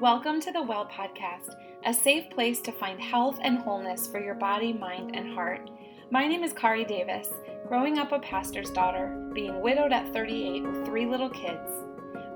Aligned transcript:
Welcome 0.00 0.40
to 0.40 0.50
the 0.50 0.62
Well 0.62 0.86
Podcast, 0.86 1.56
a 1.84 1.92
safe 1.92 2.30
place 2.30 2.62
to 2.62 2.72
find 2.72 2.98
health 2.98 3.38
and 3.42 3.58
wholeness 3.58 4.06
for 4.06 4.18
your 4.18 4.34
body, 4.34 4.72
mind, 4.72 5.14
and 5.14 5.34
heart. 5.34 5.68
My 6.10 6.26
name 6.26 6.42
is 6.42 6.54
Kari 6.54 6.86
Davis, 6.86 7.28
growing 7.68 7.98
up 7.98 8.10
a 8.10 8.18
pastor's 8.18 8.70
daughter, 8.70 9.30
being 9.34 9.60
widowed 9.60 9.92
at 9.92 10.10
38 10.14 10.62
with 10.62 10.86
three 10.86 11.04
little 11.04 11.28
kids, 11.28 11.70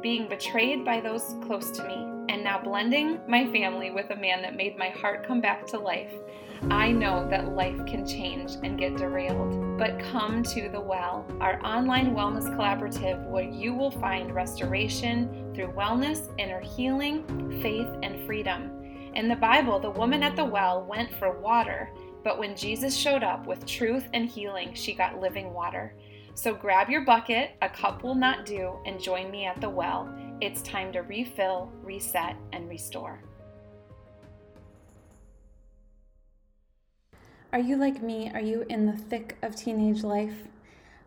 being 0.03 0.29
betrayed 0.29 0.85
by 0.85 1.01
those 1.01 1.37
close 1.47 1.71
to 1.71 1.89
me, 1.89 1.95
and 2.29 2.45
now 2.45 2.63
blending 2.63 3.19
my 3.27 3.51
family 3.51 3.91
with 3.91 4.11
a 4.11 4.17
man 4.17 4.43
that 4.43 4.57
made 4.57 4.77
my 4.77 4.91
heart 4.91 5.27
come 5.27 5.41
back 5.41 5.67
to 5.69 5.79
life. 5.79 6.13
I 6.71 6.91
know 6.93 7.29
that 7.29 7.55
life 7.55 7.85
can 7.87 8.07
change 8.07 8.53
and 8.63 8.79
get 8.79 8.97
derailed, 8.97 9.79
but 9.79 9.99
come 9.99 10.43
to 10.45 10.69
the 10.69 10.81
well, 10.81 11.27
our 11.41 11.65
online 11.65 12.15
wellness 12.15 12.45
collaborative 12.57 13.25
where 13.29 13.45
you 13.45 13.75
will 13.75 13.91
find 13.91 14.35
restoration 14.35 15.53
through 15.55 15.73
wellness, 15.73 16.31
inner 16.39 16.61
healing, 16.61 17.25
faith, 17.61 17.89
and 18.03 18.27
freedom. 18.27 18.71
In 19.15 19.29
the 19.29 19.37
Bible, 19.37 19.79
the 19.79 19.91
woman 19.91 20.23
at 20.23 20.37
the 20.37 20.45
well 20.45 20.85
went 20.85 21.13
for 21.15 21.39
water, 21.39 21.91
but 22.25 22.39
when 22.39 22.57
Jesus 22.57 22.97
showed 22.97 23.23
up 23.23 23.47
with 23.47 23.67
truth 23.67 24.09
and 24.15 24.29
healing, 24.29 24.73
she 24.75 24.95
got 24.95 25.21
living 25.21 25.53
water. 25.53 25.95
So 26.35 26.53
grab 26.53 26.91
your 26.91 27.03
bucket, 27.03 27.53
a 27.63 27.69
cup 27.69 28.03
will 28.03 28.17
not 28.17 28.45
do, 28.45 28.79
and 28.87 29.01
join 29.01 29.31
me 29.31 29.45
at 29.45 29.61
the 29.61 29.71
well. 29.71 30.13
It's 30.41 30.63
time 30.63 30.93
to 30.93 31.01
refill, 31.01 31.71
reset, 31.83 32.37
and 32.53 32.69
restore. 32.69 33.23
Are 37.55 37.61
you 37.61 37.77
like 37.77 38.03
me? 38.03 38.33
Are 38.35 38.41
you 38.41 38.67
in 38.69 38.85
the 38.85 38.97
thick 38.97 39.37
of 39.41 39.55
teenage 39.55 40.03
life? 40.03 40.49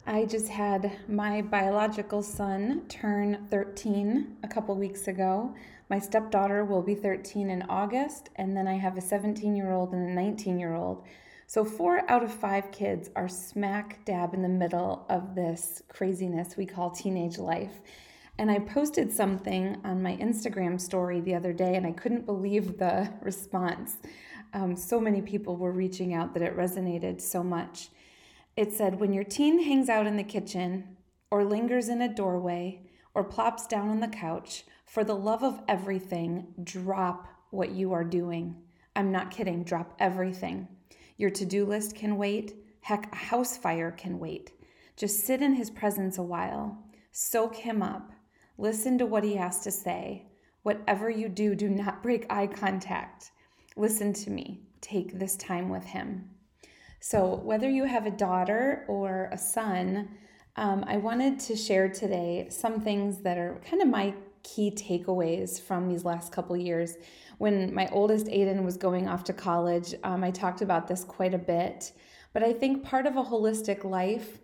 I 0.05 0.23
just 0.23 0.47
had 0.47 0.97
my 1.09 1.41
biological 1.41 2.23
son 2.23 2.83
turn 2.87 3.45
13 3.49 4.37
a 4.43 4.47
couple 4.47 4.73
weeks 4.77 5.09
ago. 5.09 5.53
My 5.89 5.99
stepdaughter 5.99 6.63
will 6.63 6.81
be 6.81 6.95
13 6.95 7.49
in 7.49 7.63
August, 7.63 8.29
and 8.37 8.55
then 8.55 8.65
I 8.65 8.75
have 8.75 8.95
a 8.95 9.01
17 9.01 9.57
year 9.57 9.73
old 9.73 9.91
and 9.91 10.09
a 10.09 10.13
19 10.13 10.57
year 10.57 10.73
old. 10.73 11.03
So, 11.47 11.65
four 11.65 12.09
out 12.09 12.23
of 12.23 12.33
five 12.33 12.71
kids 12.71 13.09
are 13.17 13.27
smack 13.27 14.05
dab 14.05 14.33
in 14.33 14.41
the 14.41 14.47
middle 14.47 15.05
of 15.09 15.35
this 15.35 15.81
craziness 15.89 16.55
we 16.55 16.65
call 16.65 16.91
teenage 16.91 17.39
life. 17.39 17.81
And 18.37 18.49
I 18.49 18.59
posted 18.59 19.11
something 19.11 19.81
on 19.83 20.01
my 20.01 20.15
Instagram 20.15 20.79
story 20.79 21.19
the 21.19 21.35
other 21.35 21.51
day, 21.51 21.75
and 21.75 21.85
I 21.85 21.91
couldn't 21.91 22.25
believe 22.25 22.77
the 22.77 23.11
response 23.21 23.97
um, 24.57 24.75
so 24.75 24.99
many 24.99 25.21
people 25.21 25.55
were 25.55 25.71
reaching 25.71 26.15
out 26.15 26.33
that 26.33 26.41
it 26.41 26.57
resonated 26.57 27.21
so 27.21 27.43
much. 27.43 27.89
It 28.55 28.73
said, 28.73 28.99
When 28.99 29.13
your 29.13 29.23
teen 29.23 29.63
hangs 29.63 29.87
out 29.87 30.07
in 30.07 30.17
the 30.17 30.23
kitchen, 30.23 30.97
or 31.29 31.43
lingers 31.43 31.89
in 31.89 32.01
a 32.01 32.11
doorway, 32.11 32.81
or 33.13 33.23
plops 33.23 33.67
down 33.67 33.89
on 33.89 33.99
the 33.99 34.07
couch, 34.07 34.63
for 34.83 35.03
the 35.03 35.15
love 35.15 35.43
of 35.43 35.61
everything, 35.67 36.47
drop 36.63 37.27
what 37.51 37.69
you 37.69 37.93
are 37.93 38.03
doing. 38.03 38.55
I'm 38.95 39.11
not 39.11 39.29
kidding, 39.29 39.63
drop 39.63 39.95
everything. 39.99 40.67
Your 41.17 41.29
to 41.31 41.45
do 41.45 41.63
list 41.63 41.93
can 41.93 42.17
wait. 42.17 42.55
Heck, 42.81 43.13
a 43.13 43.15
house 43.15 43.57
fire 43.57 43.91
can 43.91 44.17
wait. 44.17 44.53
Just 44.95 45.23
sit 45.23 45.43
in 45.43 45.53
his 45.53 45.69
presence 45.69 46.17
a 46.17 46.23
while, 46.23 46.83
soak 47.11 47.55
him 47.55 47.83
up, 47.83 48.11
listen 48.57 48.97
to 48.97 49.05
what 49.05 49.23
he 49.23 49.35
has 49.35 49.59
to 49.59 49.71
say. 49.71 50.25
Whatever 50.63 51.11
you 51.11 51.29
do, 51.29 51.53
do 51.53 51.69
not 51.69 52.01
break 52.01 52.25
eye 52.31 52.47
contact. 52.47 53.31
Listen 53.77 54.11
to 54.11 54.31
me. 54.31 54.61
Take 54.81 55.19
this 55.19 55.35
time 55.37 55.69
with 55.69 55.85
him. 55.85 56.27
So, 56.99 57.35
whether 57.35 57.69
you 57.69 57.83
have 57.83 58.07
a 58.07 58.11
daughter 58.11 58.85
or 58.87 59.29
a 59.31 59.37
son, 59.37 60.09
um, 60.55 60.83
I 60.87 60.97
wanted 60.97 61.39
to 61.41 61.55
share 61.55 61.87
today 61.87 62.47
some 62.49 62.81
things 62.81 63.19
that 63.19 63.37
are 63.37 63.61
kind 63.69 63.83
of 63.83 63.87
my 63.87 64.15
key 64.41 64.71
takeaways 64.71 65.61
from 65.61 65.87
these 65.87 66.03
last 66.03 66.31
couple 66.31 66.57
years. 66.57 66.95
When 67.37 67.71
my 67.71 67.87
oldest 67.91 68.25
Aiden 68.27 68.63
was 68.63 68.77
going 68.77 69.07
off 69.07 69.23
to 69.25 69.33
college, 69.33 69.93
um, 70.03 70.23
I 70.23 70.31
talked 70.31 70.63
about 70.63 70.87
this 70.87 71.03
quite 71.03 71.35
a 71.35 71.37
bit. 71.37 71.91
But 72.33 72.41
I 72.41 72.53
think 72.53 72.83
part 72.83 73.05
of 73.05 73.15
a 73.15 73.23
holistic 73.23 73.83
life 73.83 74.39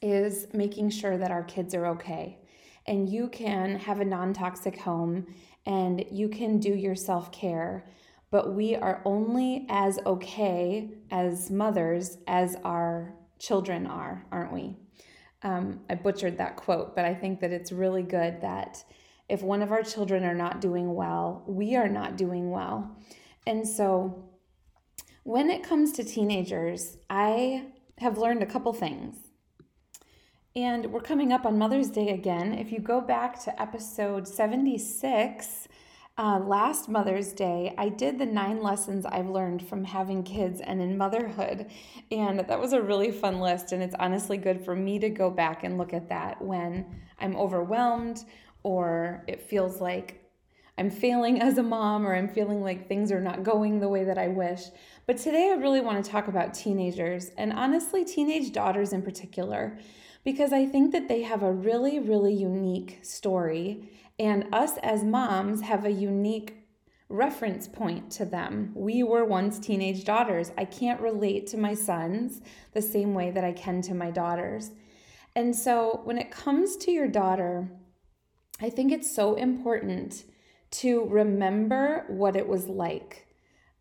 is 0.00 0.46
making 0.52 0.90
sure 0.90 1.18
that 1.18 1.32
our 1.32 1.42
kids 1.42 1.74
are 1.74 1.86
okay. 1.86 2.38
And 2.86 3.08
you 3.08 3.28
can 3.28 3.76
have 3.80 3.98
a 3.98 4.04
non 4.04 4.32
toxic 4.32 4.78
home 4.78 5.26
and 5.66 6.04
you 6.10 6.28
can 6.28 6.60
do 6.60 6.72
your 6.72 6.94
self 6.94 7.32
care 7.32 7.84
but 8.30 8.54
we 8.54 8.76
are 8.76 9.00
only 9.04 9.66
as 9.68 9.98
okay 10.04 10.90
as 11.10 11.50
mothers 11.50 12.18
as 12.26 12.56
our 12.64 13.14
children 13.38 13.86
are, 13.86 14.26
aren't 14.30 14.52
we? 14.52 14.76
Um, 15.42 15.80
I 15.88 15.94
butchered 15.94 16.38
that 16.38 16.56
quote, 16.56 16.96
but 16.96 17.04
I 17.04 17.14
think 17.14 17.40
that 17.40 17.52
it's 17.52 17.72
really 17.72 18.02
good 18.02 18.40
that 18.40 18.84
if 19.28 19.42
one 19.42 19.62
of 19.62 19.70
our 19.70 19.82
children 19.82 20.24
are 20.24 20.34
not 20.34 20.60
doing 20.60 20.94
well, 20.94 21.44
we 21.46 21.76
are 21.76 21.88
not 21.88 22.16
doing 22.16 22.50
well. 22.50 22.96
And 23.46 23.66
so 23.66 24.28
when 25.22 25.50
it 25.50 25.62
comes 25.62 25.92
to 25.92 26.04
teenagers, 26.04 26.96
I 27.08 27.66
have 27.98 28.18
learned 28.18 28.42
a 28.42 28.46
couple 28.46 28.72
things. 28.72 29.16
And 30.56 30.86
we're 30.86 31.00
coming 31.00 31.32
up 31.32 31.46
on 31.46 31.58
Mother's 31.58 31.90
Day 31.90 32.08
again. 32.08 32.54
If 32.54 32.72
you 32.72 32.80
go 32.80 33.00
back 33.00 33.38
to 33.44 33.62
episode 33.62 34.26
76, 34.26 35.68
uh, 36.18 36.40
last 36.40 36.88
Mother's 36.88 37.32
Day, 37.32 37.72
I 37.78 37.88
did 37.88 38.18
the 38.18 38.26
nine 38.26 38.60
lessons 38.60 39.06
I've 39.06 39.28
learned 39.28 39.66
from 39.66 39.84
having 39.84 40.24
kids 40.24 40.60
and 40.60 40.82
in 40.82 40.98
motherhood. 40.98 41.70
And 42.10 42.40
that 42.40 42.60
was 42.60 42.72
a 42.72 42.82
really 42.82 43.12
fun 43.12 43.38
list. 43.38 43.70
And 43.70 43.80
it's 43.80 43.94
honestly 44.00 44.36
good 44.36 44.64
for 44.64 44.74
me 44.74 44.98
to 44.98 45.10
go 45.10 45.30
back 45.30 45.62
and 45.62 45.78
look 45.78 45.94
at 45.94 46.08
that 46.08 46.42
when 46.42 46.86
I'm 47.20 47.36
overwhelmed 47.36 48.24
or 48.64 49.22
it 49.28 49.40
feels 49.40 49.80
like 49.80 50.24
I'm 50.76 50.90
failing 50.90 51.40
as 51.40 51.56
a 51.58 51.62
mom 51.62 52.04
or 52.04 52.16
I'm 52.16 52.28
feeling 52.28 52.62
like 52.62 52.88
things 52.88 53.12
are 53.12 53.20
not 53.20 53.44
going 53.44 53.78
the 53.78 53.88
way 53.88 54.02
that 54.02 54.18
I 54.18 54.26
wish. 54.26 54.62
But 55.06 55.18
today 55.18 55.52
I 55.52 55.60
really 55.60 55.80
want 55.80 56.04
to 56.04 56.10
talk 56.10 56.26
about 56.26 56.52
teenagers 56.52 57.30
and 57.38 57.52
honestly, 57.52 58.04
teenage 58.04 58.52
daughters 58.52 58.92
in 58.92 59.02
particular, 59.02 59.78
because 60.24 60.52
I 60.52 60.66
think 60.66 60.90
that 60.92 61.06
they 61.06 61.22
have 61.22 61.44
a 61.44 61.52
really, 61.52 62.00
really 62.00 62.34
unique 62.34 62.98
story 63.02 63.88
and 64.18 64.52
us 64.52 64.76
as 64.82 65.04
moms 65.04 65.62
have 65.62 65.84
a 65.84 65.90
unique 65.90 66.54
reference 67.08 67.66
point 67.66 68.10
to 68.12 68.24
them. 68.24 68.72
We 68.74 69.02
were 69.02 69.24
once 69.24 69.58
teenage 69.58 70.04
daughters. 70.04 70.52
I 70.58 70.64
can't 70.64 71.00
relate 71.00 71.46
to 71.48 71.56
my 71.56 71.74
sons 71.74 72.42
the 72.74 72.82
same 72.82 73.14
way 73.14 73.30
that 73.30 73.44
I 73.44 73.52
can 73.52 73.80
to 73.82 73.94
my 73.94 74.10
daughters. 74.10 74.72
And 75.34 75.54
so 75.54 76.00
when 76.04 76.18
it 76.18 76.30
comes 76.30 76.76
to 76.78 76.90
your 76.90 77.08
daughter, 77.08 77.70
I 78.60 78.70
think 78.70 78.92
it's 78.92 79.14
so 79.14 79.36
important 79.36 80.24
to 80.70 81.06
remember 81.06 82.04
what 82.08 82.36
it 82.36 82.46
was 82.46 82.66
like. 82.66 83.26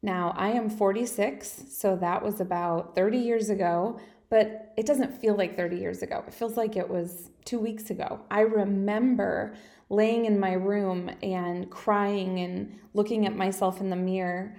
Now, 0.01 0.33
I 0.37 0.49
am 0.51 0.69
46, 0.69 1.65
so 1.69 1.95
that 1.97 2.23
was 2.23 2.39
about 2.39 2.95
30 2.95 3.17
years 3.17 3.49
ago, 3.49 3.99
but 4.29 4.73
it 4.77 4.85
doesn't 4.85 5.19
feel 5.19 5.35
like 5.35 5.57
30 5.57 5.77
years 5.77 6.01
ago. 6.01 6.23
It 6.27 6.33
feels 6.33 6.55
like 6.55 6.77
it 6.77 6.87
was 6.87 7.31
two 7.43 7.59
weeks 7.59 7.89
ago. 7.89 8.21
I 8.29 8.41
remember 8.41 9.55
laying 9.89 10.25
in 10.25 10.39
my 10.39 10.53
room 10.53 11.09
and 11.23 11.69
crying 11.69 12.39
and 12.39 12.79
looking 12.93 13.25
at 13.25 13.35
myself 13.35 13.79
in 13.79 13.89
the 13.89 13.95
mirror. 13.95 14.55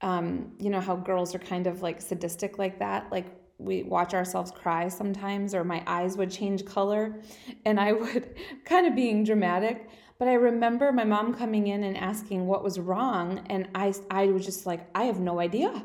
Um, 0.00 0.52
you 0.58 0.70
know 0.70 0.80
how 0.80 0.96
girls 0.96 1.34
are 1.34 1.38
kind 1.38 1.66
of 1.66 1.82
like 1.82 2.00
sadistic 2.00 2.58
like 2.58 2.78
that? 2.80 3.10
Like 3.12 3.26
we 3.58 3.84
watch 3.84 4.14
ourselves 4.14 4.50
cry 4.50 4.88
sometimes, 4.88 5.54
or 5.54 5.64
my 5.64 5.82
eyes 5.86 6.16
would 6.16 6.30
change 6.30 6.64
color, 6.64 7.20
and 7.64 7.78
I 7.78 7.92
would 7.92 8.36
kind 8.64 8.86
of 8.86 8.94
being 8.94 9.24
dramatic. 9.24 9.88
But 10.18 10.28
I 10.28 10.34
remember 10.34 10.92
my 10.92 11.04
mom 11.04 11.34
coming 11.34 11.66
in 11.66 11.82
and 11.82 11.96
asking 11.96 12.46
what 12.46 12.62
was 12.62 12.78
wrong, 12.78 13.44
and 13.48 13.68
I, 13.74 13.92
I 14.10 14.26
was 14.26 14.44
just 14.44 14.66
like, 14.66 14.88
I 14.94 15.04
have 15.04 15.20
no 15.20 15.40
idea. 15.40 15.84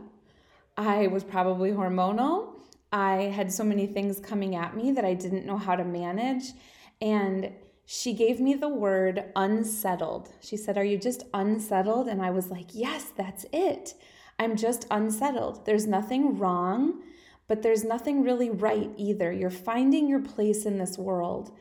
I 0.78 1.08
was 1.08 1.24
probably 1.24 1.72
hormonal. 1.72 2.54
I 2.92 3.24
had 3.24 3.52
so 3.52 3.64
many 3.64 3.88
things 3.88 4.20
coming 4.20 4.56
at 4.56 4.76
me 4.76 4.92
that 4.92 5.04
I 5.04 5.14
didn't 5.14 5.46
know 5.46 5.58
how 5.58 5.76
to 5.76 5.84
manage. 5.84 6.52
And 7.02 7.52
she 7.90 8.14
gave 8.14 8.42
me 8.42 8.54
the 8.54 8.68
word 8.68 9.24
unsettled. 9.34 10.28
She 10.42 10.58
said, 10.58 10.78
Are 10.78 10.84
you 10.84 10.98
just 10.98 11.24
unsettled? 11.34 12.10
And 12.10 12.22
I 12.22 12.32
was 12.32 12.52
like, 12.52 12.68
Yes, 12.74 13.14
that's 13.16 13.46
it. 13.54 13.94
I'm 14.38 14.58
just 14.58 14.86
unsettled. 14.92 15.66
There's 15.66 15.88
nothing 15.88 16.38
wrong, 16.38 17.02
but 17.48 17.62
there's 17.62 17.86
nothing 17.86 18.24
really 18.24 18.50
right 18.50 18.92
either. 18.98 19.32
You're 19.32 19.50
finding 19.50 20.10
your 20.10 20.20
place 20.20 20.66
in 20.66 20.78
this 20.78 20.98
world. 20.98 21.58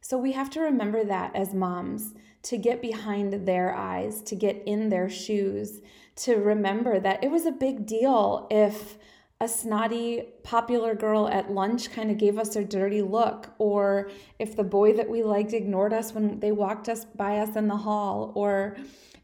So 0.00 0.18
we 0.18 0.32
have 0.32 0.50
to 0.50 0.60
remember 0.60 1.04
that 1.04 1.36
as 1.36 1.54
moms 1.54 2.12
to 2.42 2.58
get 2.58 2.82
behind 2.82 3.46
their 3.46 3.72
eyes, 3.72 4.20
to 4.22 4.34
get 4.34 4.60
in 4.66 4.88
their 4.88 5.08
shoes, 5.08 5.80
to 6.16 6.34
remember 6.34 6.98
that 6.98 7.22
it 7.22 7.30
was 7.30 7.46
a 7.46 7.52
big 7.52 7.86
deal 7.86 8.48
if 8.50 8.98
a 9.40 9.48
snotty 9.48 10.24
popular 10.42 10.94
girl 10.94 11.28
at 11.28 11.50
lunch 11.50 11.92
kind 11.92 12.10
of 12.10 12.18
gave 12.18 12.38
us 12.38 12.56
a 12.56 12.64
dirty 12.64 13.02
look 13.02 13.50
or 13.58 14.10
if 14.38 14.56
the 14.56 14.64
boy 14.64 14.92
that 14.92 15.08
we 15.08 15.22
liked 15.22 15.52
ignored 15.52 15.92
us 15.92 16.12
when 16.12 16.40
they 16.40 16.50
walked 16.50 16.88
us 16.88 17.04
by 17.04 17.38
us 17.38 17.54
in 17.54 17.68
the 17.68 17.76
hall 17.76 18.32
or 18.34 18.76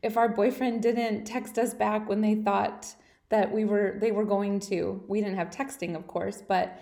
if 0.02 0.16
our 0.16 0.28
boyfriend 0.28 0.82
didn't 0.82 1.24
text 1.24 1.58
us 1.58 1.74
back 1.74 2.08
when 2.08 2.20
they 2.20 2.34
thought 2.34 2.94
that 3.28 3.50
we 3.50 3.64
were 3.64 3.96
they 4.00 4.12
were 4.12 4.24
going 4.24 4.60
to 4.60 5.02
we 5.08 5.20
didn't 5.20 5.36
have 5.36 5.50
texting 5.50 5.96
of 5.96 6.06
course 6.06 6.42
but 6.46 6.80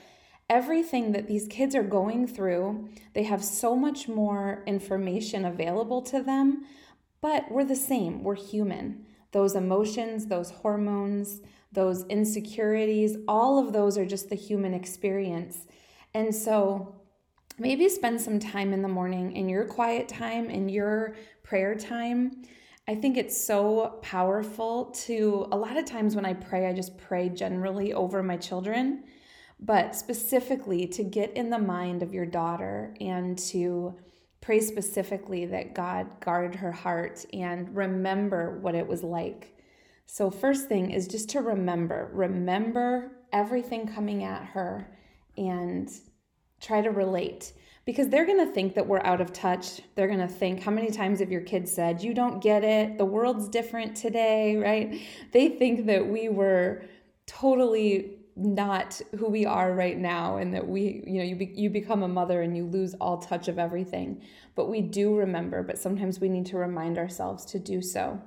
everything 0.51 1.13
that 1.13 1.27
these 1.27 1.49
kids 1.49 1.75
are 1.75 1.83
going 1.83 2.27
through 2.27 2.87
they 3.15 3.23
have 3.23 3.43
so 3.43 3.75
much 3.75 4.09
more 4.09 4.63
information 4.67 5.47
available 5.47 6.03
to 6.03 6.23
them 6.23 6.67
but 7.23 7.51
we're 7.51 7.65
the 7.65 7.77
same. 7.77 8.25
We're 8.25 8.35
human. 8.35 9.07
Those 9.31 9.55
emotions, 9.55 10.27
those 10.27 10.51
hormones, 10.51 11.41
those 11.73 12.05
insecurities, 12.07 13.17
all 13.27 13.59
of 13.59 13.73
those 13.73 13.97
are 13.97 14.07
just 14.07 14.29
the 14.29 14.35
human 14.35 14.75
experience. 14.75 15.67
And 16.15 16.35
so 16.35 16.95
maybe 17.59 17.89
spend 17.89 18.21
some 18.21 18.39
time 18.39 18.73
in 18.73 18.83
the 18.83 18.89
morning 18.89 19.33
in 19.37 19.49
your 19.49 19.65
quiet 19.65 20.09
time, 20.09 20.51
in 20.51 20.69
your 20.69 21.17
prayer 21.43 21.75
time. 21.75 22.43
I 22.89 22.95
think 22.95 23.17
it's 23.17 23.43
so 23.43 24.01
powerful 24.03 24.87
to, 25.05 25.47
a 25.53 25.57
lot 25.57 25.77
of 25.77 25.85
times 25.85 26.17
when 26.17 26.27
I 26.27 26.35
pray, 26.35 26.67
I 26.67 26.73
just 26.73 26.99
pray 26.99 27.29
generally 27.29 27.93
over 27.93 28.23
my 28.23 28.37
children, 28.37 29.05
but 29.61 29.95
specifically 29.95 30.87
to 30.89 31.05
get 31.05 31.33
in 31.37 31.49
the 31.49 31.59
mind 31.59 32.03
of 32.03 32.13
your 32.13 32.27
daughter 32.27 32.95
and 33.01 33.39
to 33.39 33.95
pray 34.41 34.59
specifically 34.59 35.47
that 35.47 35.75
God 35.75 36.21
guard 36.21 36.57
her 36.57 36.73
heart 36.73 37.25
and 37.33 37.75
remember 37.75 38.59
what 38.59 38.75
it 38.75 38.87
was 38.87 39.05
like. 39.05 39.57
So, 40.07 40.31
first 40.31 40.69
thing 40.69 40.91
is 40.91 41.09
just 41.09 41.31
to 41.31 41.41
remember, 41.41 42.11
remember 42.13 43.13
everything 43.33 43.87
coming 43.87 44.25
at 44.25 44.45
her 44.45 44.87
and 45.37 45.91
try 46.61 46.83
to 46.83 46.91
relate 46.91 47.53
because 47.85 48.09
they're 48.09 48.27
going 48.27 48.47
to 48.47 48.53
think 48.53 48.75
that 48.75 48.87
we're 48.87 49.03
out 49.03 49.21
of 49.21 49.33
touch. 49.33 49.81
They're 49.95 50.07
going 50.07 50.21
to 50.21 50.29
think, 50.29 50.63
how 50.63 50.71
many 50.71 50.91
times 50.91 51.19
have 51.21 51.33
your 51.33 51.41
kids 51.41 51.73
said, 51.73 52.03
You 52.03 52.15
don't 52.15 52.41
get 52.41 52.63
it? 52.63 52.99
The 52.99 53.05
world's 53.05 53.49
different 53.49 53.97
today, 53.97 54.57
right? 54.57 55.01
They 55.33 55.49
think 55.49 55.87
that 55.87 56.07
we 56.07 56.29
were 56.29 56.85
totally 57.27 58.19
not 58.35 59.01
who 59.19 59.29
we 59.29 59.45
are 59.45 59.75
right 59.75 59.99
now 59.99 60.39
and 60.39 60.55
that 60.55 60.67
we 60.67 61.03
you 61.07 61.19
know 61.19 61.25
you 61.25 61.37
be, 61.37 61.53
you 61.55 61.69
become 61.69 62.03
a 62.03 62.09
mother 62.09 62.41
and 62.41 62.57
you 62.57 62.65
lose 62.65 62.95
all 62.95 63.19
touch 63.19 63.47
of 63.47 63.59
everything 63.59 64.23
but 64.55 64.71
we 64.71 64.81
do 64.81 65.15
remember 65.15 65.63
but 65.63 65.79
sometimes 65.79 66.19
we 66.19 66.31
need 66.31 66.47
to 66.47 66.57
remind 66.57 66.97
ourselves 66.97 67.45
to 67.45 67.59
do 67.59 67.83
so 67.83 68.19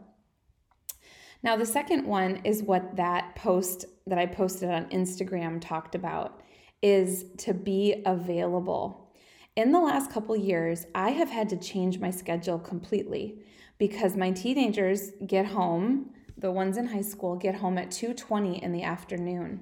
now 1.46 1.56
the 1.56 1.66
second 1.66 2.08
one 2.08 2.42
is 2.44 2.64
what 2.64 2.96
that 2.96 3.36
post 3.36 3.86
that 4.08 4.18
I 4.18 4.26
posted 4.26 4.72
on 4.72 4.90
Instagram 4.90 5.62
talked 5.62 5.94
about 5.94 6.42
is 6.82 7.26
to 7.38 7.54
be 7.54 8.02
available. 8.04 9.14
In 9.56 9.72
the 9.72 9.80
last 9.80 10.12
couple 10.12 10.36
years, 10.36 10.88
I 10.96 11.12
have 11.12 11.30
had 11.30 11.48
to 11.50 11.58
change 11.58 12.00
my 12.00 12.10
schedule 12.10 12.58
completely 12.58 13.38
because 13.78 14.18
my 14.18 14.32
teenagers 14.32 15.12
get 15.28 15.46
home, 15.46 16.10
the 16.36 16.52
ones 16.52 16.78
in 16.78 16.88
high 16.88 17.02
school 17.02 17.36
get 17.36 17.56
home 17.56 17.78
at 17.78 17.92
2:20 17.92 18.62
in 18.64 18.72
the 18.72 18.82
afternoon. 18.82 19.62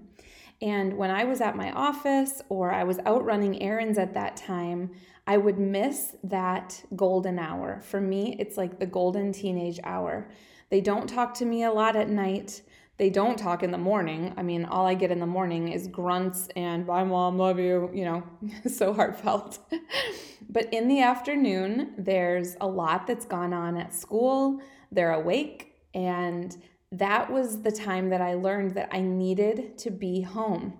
And 0.62 0.98
when 0.98 1.12
I 1.12 1.26
was 1.26 1.42
at 1.42 1.58
my 1.58 1.70
office 1.74 2.42
or 2.48 2.72
I 2.72 2.86
was 2.86 3.00
out 3.06 3.26
running 3.26 3.62
errands 3.62 3.98
at 3.98 4.14
that 4.14 4.38
time, 4.38 4.92
I 5.28 5.36
would 5.36 5.60
miss 5.60 6.16
that 6.24 6.86
golden 6.96 7.40
hour. 7.40 7.82
For 7.82 8.00
me, 8.00 8.38
it's 8.40 8.56
like 8.56 8.80
the 8.80 8.86
golden 8.86 9.34
teenage 9.34 9.82
hour. 9.84 10.30
They 10.74 10.82
don't 10.82 11.08
talk 11.08 11.36
to 11.36 11.46
me 11.46 11.66
a 11.66 11.72
lot 11.72 11.96
at 11.96 12.10
night. 12.10 12.64
They 12.98 13.12
don't 13.12 13.38
talk 13.38 13.62
in 13.62 13.70
the 13.70 13.78
morning. 13.78 14.34
I 14.38 14.42
mean, 14.42 14.66
all 14.66 14.88
I 14.88 14.96
get 14.96 15.12
in 15.12 15.20
the 15.20 15.28
morning 15.28 15.68
is 15.68 15.86
grunts 15.86 16.48
and 16.56 16.84
bye, 16.88 17.04
mom, 17.04 17.38
love 17.38 17.60
you, 17.60 17.92
you 17.94 18.04
know, 18.04 18.24
so 18.68 18.92
heartfelt. 18.92 19.60
but 20.50 20.74
in 20.74 20.88
the 20.88 21.04
afternoon, 21.04 21.94
there's 22.00 22.56
a 22.60 22.66
lot 22.66 23.06
that's 23.06 23.24
gone 23.24 23.54
on 23.54 23.78
at 23.78 23.94
school. 23.94 24.64
They're 24.92 25.12
awake. 25.12 25.76
And 25.94 26.58
that 26.92 27.32
was 27.32 27.62
the 27.62 27.72
time 27.72 28.10
that 28.10 28.22
I 28.22 28.34
learned 28.34 28.74
that 28.74 28.90
I 28.92 29.02
needed 29.02 29.78
to 29.78 29.92
be 29.92 30.22
home. 30.22 30.74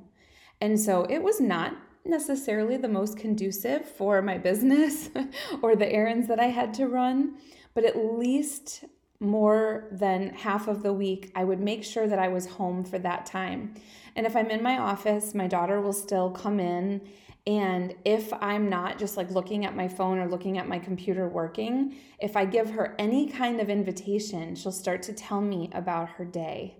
And 0.60 0.80
so 0.80 1.04
it 1.04 1.20
was 1.20 1.40
not 1.40 1.78
necessarily 2.04 2.78
the 2.78 2.90
most 2.90 3.16
conducive 3.16 3.86
for 3.86 4.24
my 4.24 4.40
business 4.40 5.12
or 5.62 5.76
the 5.76 5.92
errands 5.94 6.28
that 6.30 6.40
I 6.40 6.48
had 6.48 6.74
to 6.74 6.88
run, 6.88 7.36
but 7.76 7.86
at 7.86 7.96
least 7.96 8.86
more 9.24 9.88
than 9.92 10.30
half 10.30 10.68
of 10.68 10.84
the 10.84 10.94
week, 10.94 11.32
I 11.36 11.44
would 11.44 11.60
make 11.60 11.84
sure 11.84 12.08
that 12.08 12.20
I 12.20 12.28
was 12.28 12.46
home 12.46 12.84
for 12.84 13.00
that 13.00 13.26
time. 13.26 13.76
And 14.16 14.26
if 14.26 14.36
I'm 14.36 14.52
in 14.52 14.62
my 14.62 14.78
office, 14.78 15.34
my 15.34 15.48
daughter 15.48 15.82
will 15.82 15.94
still 15.94 16.30
come 16.30 16.60
in. 16.60 17.02
And 17.46 17.96
if 18.06 18.32
I'm 18.34 18.70
not 18.70 19.00
just 19.00 19.18
like 19.18 19.32
looking 19.32 19.66
at 19.66 19.76
my 19.76 19.88
phone 19.88 20.18
or 20.18 20.28
looking 20.28 20.58
at 20.58 20.68
my 20.68 20.80
computer 20.80 21.28
working, 21.28 21.96
if 22.20 22.38
I 22.38 22.46
give 22.46 22.70
her 22.72 22.96
any 23.00 23.28
kind 23.28 23.60
of 23.60 23.70
invitation, 23.70 24.56
she'll 24.56 24.72
start 24.72 25.02
to 25.04 25.14
tell 25.14 25.42
me 25.42 25.70
about 25.74 26.10
her 26.10 26.26
day. 26.26 26.78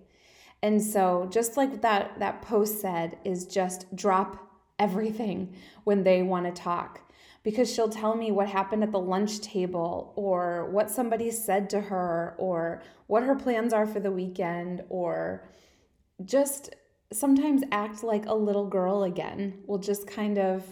And 0.62 0.80
so, 0.80 1.28
just 1.30 1.58
like 1.58 1.82
that, 1.82 2.18
that 2.20 2.40
post 2.40 2.80
said, 2.80 3.18
is 3.24 3.46
just 3.46 3.94
drop 3.94 4.38
everything 4.78 5.54
when 5.84 6.02
they 6.02 6.22
want 6.22 6.46
to 6.46 6.62
talk 6.62 7.02
because 7.44 7.72
she'll 7.72 7.90
tell 7.90 8.16
me 8.16 8.32
what 8.32 8.48
happened 8.48 8.82
at 8.82 8.90
the 8.90 8.98
lunch 8.98 9.40
table 9.40 10.12
or 10.16 10.70
what 10.70 10.90
somebody 10.90 11.30
said 11.30 11.68
to 11.70 11.80
her 11.80 12.34
or 12.38 12.82
what 13.06 13.22
her 13.22 13.36
plans 13.36 13.72
are 13.72 13.86
for 13.86 14.00
the 14.00 14.10
weekend 14.10 14.82
or 14.88 15.46
just 16.24 16.74
sometimes 17.12 17.62
act 17.70 18.02
like 18.02 18.24
a 18.26 18.34
little 18.34 18.66
girl 18.66 19.04
again. 19.04 19.62
We'll 19.66 19.78
just 19.78 20.06
kind 20.06 20.38
of 20.38 20.64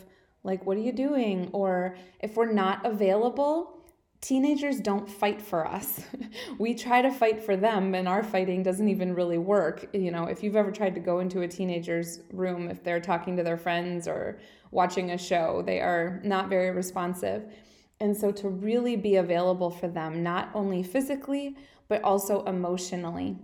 like, 0.45 0.65
what 0.65 0.79
are 0.79 0.81
you 0.81 0.93
doing? 0.93 1.51
Or 1.53 1.97
if 2.21 2.37
we're 2.37 2.53
not 2.53 2.85
available, 2.87 3.82
teenagers 4.23 4.81
don't 4.81 5.11
fight 5.11 5.43
for 5.43 5.67
us. 5.67 6.01
we 6.59 6.73
try 6.73 7.03
to 7.03 7.11
fight 7.11 7.43
for 7.43 7.57
them, 7.57 7.95
and 7.95 8.09
our 8.09 8.23
fighting 8.23 8.63
doesn't 8.63 8.89
even 8.89 9.15
really 9.15 9.37
work. 9.37 9.87
You 9.93 10.11
know, 10.11 10.25
if 10.25 10.43
you've 10.43 10.57
ever 10.57 10.71
tried 10.71 10.95
to 10.95 11.01
go 11.01 11.19
into 11.19 11.43
a 11.43 11.49
teenager's 11.49 12.21
room, 12.33 12.71
if 12.71 12.83
they're 12.83 13.01
talking 13.01 13.37
to 13.37 13.43
their 13.43 13.59
friends 13.59 14.09
or 14.09 14.39
watching 14.71 15.11
a 15.11 15.19
show, 15.19 15.63
they 15.67 15.81
are 15.81 16.21
not 16.25 16.49
very 16.49 16.71
responsive. 16.71 17.53
And 18.01 18.17
so, 18.17 18.33
to 18.33 18.49
really 18.49 18.97
be 18.97 19.17
available 19.17 19.71
for 19.71 19.89
them, 19.89 20.23
not 20.23 20.51
only 20.55 20.83
physically, 20.83 21.57
but 21.89 22.03
also 22.03 22.45
emotionally, 22.45 23.37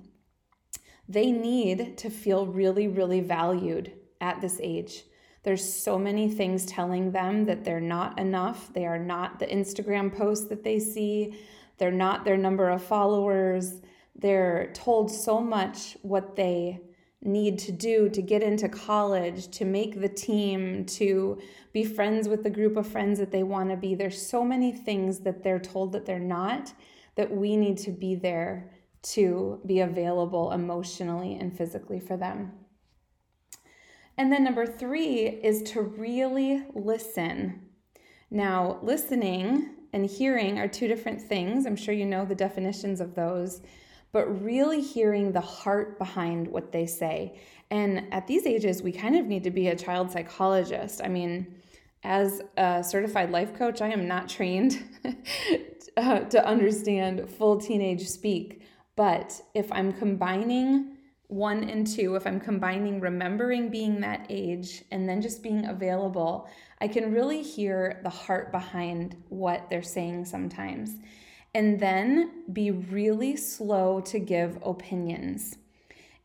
they 1.08 1.32
need 1.32 1.98
to 1.98 2.08
feel 2.08 2.46
really, 2.46 2.88
really 2.88 3.20
valued 3.20 3.92
at 4.20 4.40
this 4.40 4.60
age. 4.62 5.04
There's 5.42 5.72
so 5.72 5.98
many 5.98 6.30
things 6.30 6.66
telling 6.66 7.12
them 7.12 7.44
that 7.46 7.64
they're 7.64 7.80
not 7.80 8.18
enough. 8.18 8.72
They 8.72 8.86
are 8.86 8.98
not 8.98 9.38
the 9.38 9.46
Instagram 9.46 10.14
posts 10.16 10.48
that 10.48 10.64
they 10.64 10.78
see. 10.78 11.38
They're 11.78 11.90
not 11.90 12.24
their 12.24 12.36
number 12.36 12.68
of 12.68 12.82
followers. 12.82 13.80
They're 14.16 14.70
told 14.74 15.10
so 15.10 15.40
much 15.40 15.96
what 16.02 16.34
they 16.34 16.80
need 17.22 17.58
to 17.58 17.72
do 17.72 18.08
to 18.08 18.22
get 18.22 18.42
into 18.42 18.68
college, 18.68 19.48
to 19.48 19.64
make 19.64 20.00
the 20.00 20.08
team, 20.08 20.84
to 20.86 21.40
be 21.72 21.84
friends 21.84 22.28
with 22.28 22.42
the 22.42 22.50
group 22.50 22.76
of 22.76 22.86
friends 22.86 23.18
that 23.18 23.30
they 23.30 23.42
want 23.42 23.70
to 23.70 23.76
be. 23.76 23.94
There's 23.94 24.20
so 24.20 24.44
many 24.44 24.72
things 24.72 25.20
that 25.20 25.42
they're 25.42 25.58
told 25.58 25.92
that 25.92 26.06
they're 26.06 26.18
not 26.18 26.72
that 27.16 27.30
we 27.30 27.56
need 27.56 27.78
to 27.78 27.90
be 27.90 28.14
there 28.14 28.70
to 29.02 29.60
be 29.66 29.80
available 29.80 30.52
emotionally 30.52 31.34
and 31.34 31.56
physically 31.56 32.00
for 32.00 32.16
them. 32.16 32.52
And 34.18 34.32
then 34.32 34.42
number 34.42 34.66
three 34.66 35.28
is 35.28 35.62
to 35.70 35.80
really 35.80 36.64
listen. 36.74 37.62
Now, 38.32 38.80
listening 38.82 39.76
and 39.92 40.04
hearing 40.04 40.58
are 40.58 40.66
two 40.66 40.88
different 40.88 41.22
things. 41.22 41.64
I'm 41.64 41.76
sure 41.76 41.94
you 41.94 42.04
know 42.04 42.24
the 42.24 42.34
definitions 42.34 43.00
of 43.00 43.14
those, 43.14 43.62
but 44.10 44.42
really 44.42 44.80
hearing 44.80 45.30
the 45.30 45.40
heart 45.40 45.98
behind 45.98 46.48
what 46.48 46.72
they 46.72 46.84
say. 46.84 47.38
And 47.70 48.12
at 48.12 48.26
these 48.26 48.44
ages, 48.44 48.82
we 48.82 48.90
kind 48.90 49.14
of 49.14 49.26
need 49.26 49.44
to 49.44 49.52
be 49.52 49.68
a 49.68 49.76
child 49.76 50.10
psychologist. 50.10 51.00
I 51.02 51.08
mean, 51.08 51.54
as 52.02 52.42
a 52.56 52.82
certified 52.82 53.30
life 53.30 53.54
coach, 53.54 53.80
I 53.80 53.90
am 53.90 54.08
not 54.08 54.28
trained 54.28 54.82
to 55.96 56.44
understand 56.44 57.30
full 57.30 57.58
teenage 57.60 58.08
speak. 58.08 58.62
But 58.96 59.40
if 59.54 59.70
I'm 59.70 59.92
combining 59.92 60.97
one 61.28 61.64
and 61.64 61.86
two, 61.86 62.14
if 62.14 62.26
I'm 62.26 62.40
combining 62.40 63.00
remembering 63.00 63.68
being 63.68 64.00
that 64.00 64.26
age 64.30 64.82
and 64.90 65.08
then 65.08 65.20
just 65.20 65.42
being 65.42 65.66
available, 65.66 66.48
I 66.80 66.88
can 66.88 67.12
really 67.12 67.42
hear 67.42 68.00
the 68.02 68.10
heart 68.10 68.50
behind 68.50 69.14
what 69.28 69.68
they're 69.68 69.82
saying 69.82 70.24
sometimes. 70.24 70.96
And 71.54 71.78
then 71.78 72.44
be 72.52 72.70
really 72.70 73.36
slow 73.36 74.00
to 74.02 74.18
give 74.18 74.58
opinions. 74.62 75.56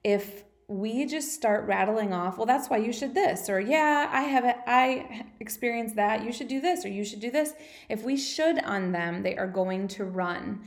If 0.03 0.43
we 0.69 1.05
just 1.05 1.33
start 1.33 1.67
rattling 1.67 2.13
off, 2.13 2.37
well, 2.37 2.45
that's 2.45 2.69
why 2.69 2.77
you 2.77 2.93
should 2.93 3.13
this, 3.13 3.49
or 3.49 3.59
yeah, 3.59 4.09
I 4.11 4.21
have 4.21 4.45
it, 4.45 4.55
I 4.65 5.25
experienced 5.41 5.95
that, 5.97 6.23
you 6.23 6.31
should 6.31 6.47
do 6.47 6.61
this, 6.61 6.85
or 6.85 6.89
you 6.89 7.03
should 7.03 7.19
do 7.19 7.29
this. 7.29 7.53
If 7.89 8.03
we 8.03 8.15
should 8.15 8.63
on 8.63 8.93
them, 8.93 9.21
they 9.21 9.35
are 9.35 9.47
going 9.47 9.89
to 9.89 10.05
run. 10.05 10.65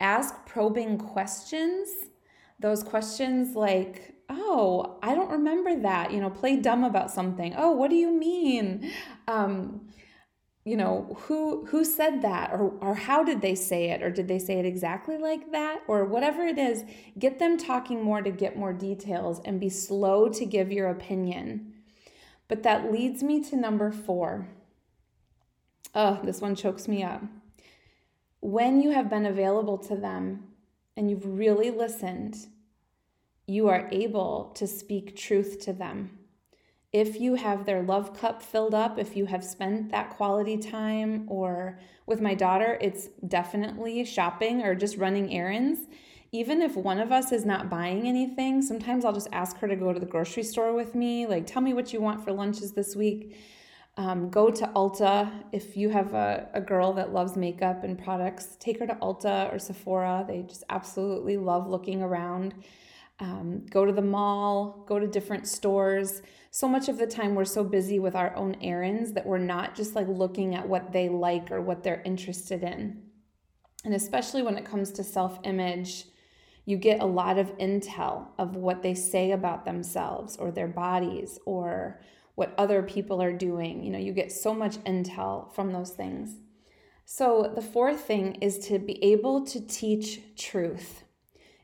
Ask 0.00 0.46
probing 0.46 0.98
questions 0.98 1.88
those 2.64 2.82
questions 2.82 3.54
like, 3.54 4.14
oh, 4.30 4.98
I 5.02 5.14
don't 5.14 5.30
remember 5.30 5.78
that, 5.80 6.12
you 6.12 6.18
know, 6.18 6.30
play 6.30 6.56
dumb 6.56 6.82
about 6.82 7.10
something. 7.10 7.52
Oh, 7.58 7.72
what 7.72 7.90
do 7.90 7.96
you 7.96 8.10
mean? 8.10 8.90
Um, 9.28 9.88
you 10.64 10.74
know, 10.74 11.14
who 11.24 11.66
who 11.66 11.84
said 11.84 12.22
that 12.22 12.52
or 12.52 12.72
or 12.80 12.94
how 12.94 13.22
did 13.22 13.42
they 13.42 13.54
say 13.54 13.90
it 13.90 14.02
or 14.02 14.08
did 14.08 14.28
they 14.28 14.38
say 14.38 14.58
it 14.58 14.64
exactly 14.64 15.18
like 15.18 15.52
that 15.52 15.82
or 15.86 16.06
whatever 16.06 16.42
it 16.46 16.56
is, 16.56 16.84
get 17.18 17.38
them 17.38 17.58
talking 17.58 18.02
more 18.02 18.22
to 18.22 18.30
get 18.30 18.56
more 18.56 18.72
details 18.72 19.42
and 19.44 19.60
be 19.60 19.68
slow 19.68 20.30
to 20.30 20.46
give 20.46 20.72
your 20.72 20.88
opinion. 20.88 21.74
But 22.48 22.62
that 22.62 22.90
leads 22.90 23.22
me 23.22 23.44
to 23.44 23.56
number 23.56 23.92
4. 23.92 24.48
Oh, 25.94 26.18
this 26.24 26.40
one 26.40 26.54
chokes 26.54 26.88
me 26.88 27.02
up 27.02 27.22
when 28.40 28.80
you 28.80 28.92
have 28.92 29.10
been 29.10 29.26
available 29.26 29.76
to 29.78 29.96
them 29.96 30.44
and 30.96 31.10
you've 31.10 31.26
really 31.26 31.70
listened, 31.70 32.46
you 33.46 33.68
are 33.68 33.88
able 33.92 34.52
to 34.56 34.66
speak 34.66 35.16
truth 35.16 35.60
to 35.60 35.72
them. 35.72 36.18
If 36.92 37.20
you 37.20 37.34
have 37.34 37.66
their 37.66 37.82
love 37.82 38.16
cup 38.16 38.40
filled 38.40 38.72
up, 38.72 38.98
if 38.98 39.16
you 39.16 39.26
have 39.26 39.42
spent 39.44 39.90
that 39.90 40.10
quality 40.10 40.56
time, 40.56 41.24
or 41.28 41.80
with 42.06 42.20
my 42.20 42.34
daughter, 42.34 42.78
it's 42.80 43.08
definitely 43.26 44.04
shopping 44.04 44.62
or 44.62 44.76
just 44.76 44.96
running 44.96 45.34
errands. 45.34 45.88
Even 46.30 46.62
if 46.62 46.76
one 46.76 47.00
of 47.00 47.10
us 47.10 47.32
is 47.32 47.44
not 47.44 47.68
buying 47.68 48.06
anything, 48.06 48.62
sometimes 48.62 49.04
I'll 49.04 49.12
just 49.12 49.28
ask 49.32 49.58
her 49.58 49.68
to 49.68 49.76
go 49.76 49.92
to 49.92 50.00
the 50.00 50.06
grocery 50.06 50.44
store 50.44 50.72
with 50.72 50.94
me. 50.94 51.26
Like, 51.26 51.46
tell 51.46 51.62
me 51.62 51.74
what 51.74 51.92
you 51.92 52.00
want 52.00 52.24
for 52.24 52.32
lunches 52.32 52.72
this 52.72 52.94
week. 52.94 53.36
Um, 53.96 54.30
go 54.30 54.50
to 54.50 54.66
Ulta. 54.74 55.30
If 55.52 55.76
you 55.76 55.90
have 55.90 56.14
a, 56.14 56.48
a 56.54 56.60
girl 56.60 56.92
that 56.94 57.12
loves 57.12 57.36
makeup 57.36 57.84
and 57.84 57.96
products, 57.96 58.56
take 58.58 58.78
her 58.80 58.86
to 58.86 58.94
Ulta 58.96 59.52
or 59.52 59.58
Sephora. 59.58 60.24
They 60.26 60.42
just 60.42 60.64
absolutely 60.70 61.36
love 61.36 61.68
looking 61.68 62.02
around. 62.02 62.54
Um, 63.20 63.64
go 63.70 63.84
to 63.84 63.92
the 63.92 64.02
mall, 64.02 64.84
go 64.88 64.98
to 64.98 65.06
different 65.06 65.46
stores. 65.46 66.22
So 66.50 66.66
much 66.66 66.88
of 66.88 66.98
the 66.98 67.06
time, 67.06 67.34
we're 67.34 67.44
so 67.44 67.62
busy 67.62 67.98
with 67.98 68.14
our 68.14 68.34
own 68.34 68.56
errands 68.60 69.12
that 69.12 69.26
we're 69.26 69.38
not 69.38 69.74
just 69.74 69.94
like 69.94 70.08
looking 70.08 70.54
at 70.54 70.68
what 70.68 70.92
they 70.92 71.08
like 71.08 71.50
or 71.50 71.60
what 71.60 71.82
they're 71.82 72.02
interested 72.04 72.62
in. 72.62 73.02
And 73.84 73.94
especially 73.94 74.42
when 74.42 74.56
it 74.56 74.64
comes 74.64 74.90
to 74.92 75.04
self 75.04 75.38
image, 75.44 76.06
you 76.64 76.76
get 76.76 77.00
a 77.00 77.06
lot 77.06 77.38
of 77.38 77.56
intel 77.58 78.28
of 78.38 78.56
what 78.56 78.82
they 78.82 78.94
say 78.94 79.32
about 79.32 79.64
themselves 79.64 80.36
or 80.36 80.50
their 80.50 80.68
bodies 80.68 81.38
or 81.44 82.00
what 82.34 82.54
other 82.58 82.82
people 82.82 83.22
are 83.22 83.32
doing. 83.32 83.82
You 83.82 83.90
know, 83.90 83.98
you 83.98 84.12
get 84.12 84.32
so 84.32 84.54
much 84.54 84.76
intel 84.78 85.54
from 85.54 85.72
those 85.72 85.90
things. 85.90 86.38
So, 87.04 87.52
the 87.54 87.62
fourth 87.62 88.00
thing 88.00 88.36
is 88.40 88.58
to 88.66 88.78
be 88.78 89.02
able 89.04 89.44
to 89.46 89.60
teach 89.60 90.20
truth. 90.36 91.03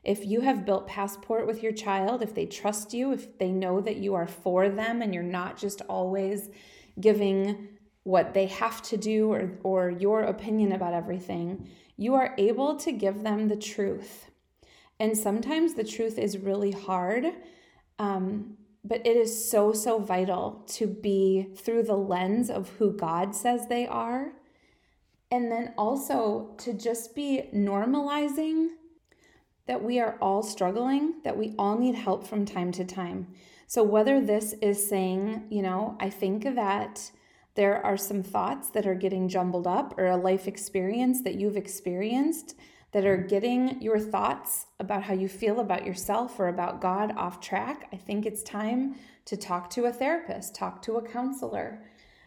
If 0.03 0.25
you 0.25 0.41
have 0.41 0.65
built 0.65 0.87
passport 0.87 1.45
with 1.45 1.61
your 1.61 1.71
child, 1.71 2.23
if 2.23 2.33
they 2.33 2.45
trust 2.45 2.93
you, 2.93 3.11
if 3.11 3.37
they 3.37 3.51
know 3.51 3.81
that 3.81 3.97
you 3.97 4.15
are 4.15 4.27
for 4.27 4.67
them 4.67 5.01
and 5.01 5.13
you're 5.13 5.23
not 5.23 5.57
just 5.57 5.81
always 5.87 6.49
giving 6.99 7.69
what 8.03 8.33
they 8.33 8.47
have 8.47 8.81
to 8.81 8.97
do 8.97 9.31
or, 9.31 9.59
or 9.63 9.89
your 9.91 10.21
opinion 10.23 10.71
about 10.71 10.93
everything, 10.93 11.69
you 11.97 12.15
are 12.15 12.33
able 12.39 12.75
to 12.77 12.91
give 12.91 13.21
them 13.21 13.47
the 13.47 13.55
truth. 13.55 14.31
And 14.99 15.15
sometimes 15.15 15.75
the 15.75 15.83
truth 15.83 16.17
is 16.17 16.37
really 16.37 16.71
hard. 16.71 17.25
Um, 17.99 18.57
but 18.83 19.05
it 19.05 19.15
is 19.15 19.49
so, 19.49 19.73
so 19.73 19.99
vital 19.99 20.63
to 20.67 20.87
be 20.87 21.49
through 21.55 21.83
the 21.83 21.97
lens 21.97 22.49
of 22.49 22.69
who 22.79 22.91
God 22.91 23.35
says 23.35 23.67
they 23.67 23.85
are. 23.85 24.31
And 25.29 25.51
then 25.51 25.73
also 25.77 26.55
to 26.57 26.73
just 26.73 27.15
be 27.15 27.49
normalizing 27.53 28.69
that 29.67 29.83
we 29.83 29.99
are 29.99 30.17
all 30.21 30.43
struggling, 30.43 31.15
that 31.23 31.37
we 31.37 31.53
all 31.57 31.77
need 31.77 31.95
help 31.95 32.25
from 32.25 32.45
time 32.45 32.71
to 32.73 32.85
time. 32.85 33.27
So, 33.67 33.83
whether 33.83 34.19
this 34.19 34.53
is 34.61 34.87
saying, 34.87 35.47
you 35.49 35.61
know, 35.61 35.95
I 35.99 36.09
think 36.09 36.43
that 36.43 37.11
there 37.55 37.85
are 37.85 37.97
some 37.97 38.23
thoughts 38.23 38.69
that 38.71 38.87
are 38.87 38.95
getting 38.95 39.27
jumbled 39.27 39.67
up 39.67 39.97
or 39.97 40.07
a 40.07 40.17
life 40.17 40.47
experience 40.47 41.21
that 41.23 41.35
you've 41.35 41.57
experienced 41.57 42.55
that 42.91 43.05
are 43.05 43.17
getting 43.17 43.81
your 43.81 43.99
thoughts 43.99 44.67
about 44.79 45.03
how 45.03 45.13
you 45.13 45.29
feel 45.29 45.59
about 45.59 45.85
yourself 45.85 46.39
or 46.39 46.49
about 46.49 46.81
God 46.81 47.13
off 47.17 47.39
track, 47.39 47.87
I 47.93 47.95
think 47.95 48.25
it's 48.25 48.43
time 48.43 48.95
to 49.25 49.37
talk 49.37 49.69
to 49.71 49.85
a 49.85 49.93
therapist, 49.93 50.55
talk 50.55 50.81
to 50.83 50.97
a 50.97 51.01
counselor. 51.01 51.83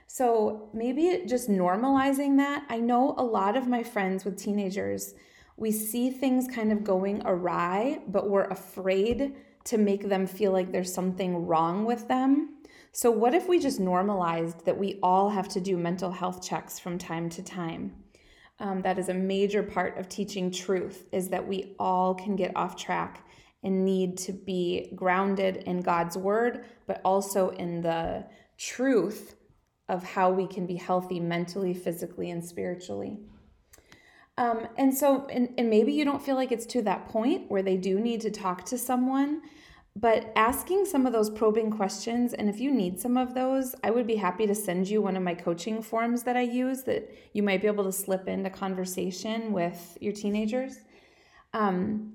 So 0.07 0.69
maybe 0.73 1.25
just 1.26 1.50
normalizing 1.50 2.37
that. 2.38 2.64
I 2.69 2.79
know 2.79 3.14
a 3.19 3.25
lot 3.25 3.57
of 3.57 3.67
my 3.67 3.83
friends 3.83 4.25
with 4.25 4.38
teenagers, 4.38 5.14
we 5.56 5.70
see 5.70 6.11
things 6.11 6.49
kind 6.49 6.73
of 6.73 6.84
going 6.84 7.23
awry, 7.25 8.00
but 8.08 8.28
we're 8.28 8.44
afraid 8.44 9.34
to 9.64 9.78
make 9.78 10.08
them 10.08 10.26
feel 10.26 10.52
like 10.52 10.73
there's 10.73 10.92
something 10.92 11.46
wrong 11.46 11.84
with 11.84 12.08
them. 12.08 12.56
So, 12.92 13.11
what 13.11 13.34
if 13.34 13.49
we 13.49 13.58
just 13.58 13.80
normalized 13.80 14.64
that 14.66 14.78
we 14.78 14.99
all 15.02 15.30
have 15.30 15.49
to 15.50 15.61
do 15.61 15.76
mental 15.76 16.12
health 16.12 16.46
checks 16.46 16.78
from 16.78 16.99
time 16.99 17.28
to 17.30 17.42
time? 17.42 18.04
um, 18.61 18.82
that 18.82 18.99
is 18.99 19.08
a 19.08 19.14
major 19.14 19.62
part 19.62 19.99
of 19.99 20.08
teaching 20.08 20.50
truth 20.50 21.06
is 21.12 21.28
that 21.28 21.46
we 21.46 21.75
all 21.78 22.14
can 22.14 22.37
get 22.37 22.52
off 22.56 22.76
track 22.76 23.26
and 23.62 23.84
need 23.84 24.16
to 24.18 24.32
be 24.32 24.92
grounded 24.94 25.56
in 25.66 25.80
God's 25.80 26.16
word, 26.16 26.66
but 26.87 27.00
also 27.04 27.50
in 27.50 27.80
the 27.80 28.25
truth 28.58 29.37
of 29.88 30.04
how 30.04 30.30
we 30.30 30.46
can 30.46 30.66
be 30.66 30.76
healthy 30.76 31.18
mentally, 31.18 31.75
physically, 31.75 32.30
and 32.30 32.44
spiritually. 32.44 33.18
Um, 34.37 34.67
and 34.76 34.93
so, 34.93 35.26
and, 35.29 35.50
and 35.57 35.71
maybe 35.71 35.93
you 35.93 36.05
don't 36.05 36.23
feel 36.23 36.35
like 36.35 36.50
it's 36.50 36.67
to 36.67 36.83
that 36.83 37.09
point 37.09 37.50
where 37.50 37.62
they 37.62 37.76
do 37.76 38.00
need 38.00 38.21
to 38.23 38.31
talk 38.31 38.64
to 38.67 38.79
someone. 38.79 39.43
But 39.97 40.33
asking 40.35 40.87
some 40.87 41.07
of 41.07 41.12
those 41.12 41.31
probing 41.31 41.71
questions, 41.71 42.33
and 42.33 42.49
if 42.49 42.59
you 42.59 42.73
need 42.73 42.99
some 42.99 43.17
of 43.17 43.33
those, 43.33 43.76
I 43.85 43.93
would 43.93 44.09
be 44.09 44.17
happy 44.17 44.45
to 44.45 44.55
send 44.55 44.88
you 44.88 45.00
one 45.00 45.17
of 45.17 45.23
my 45.23 45.35
coaching 45.35 45.83
forms 45.83 46.25
that 46.25 46.37
I 46.37 46.43
use 46.43 46.83
that 46.83 47.14
you 47.33 47.45
might 47.45 47.61
be 47.61 47.69
able 47.69 47.85
to 47.85 47.93
slip 47.93 48.26
into 48.26 48.50
conversation 48.50 49.53
with 49.53 49.97
your 50.00 50.12
teenagers. 50.12 50.81
Um, 51.53 52.14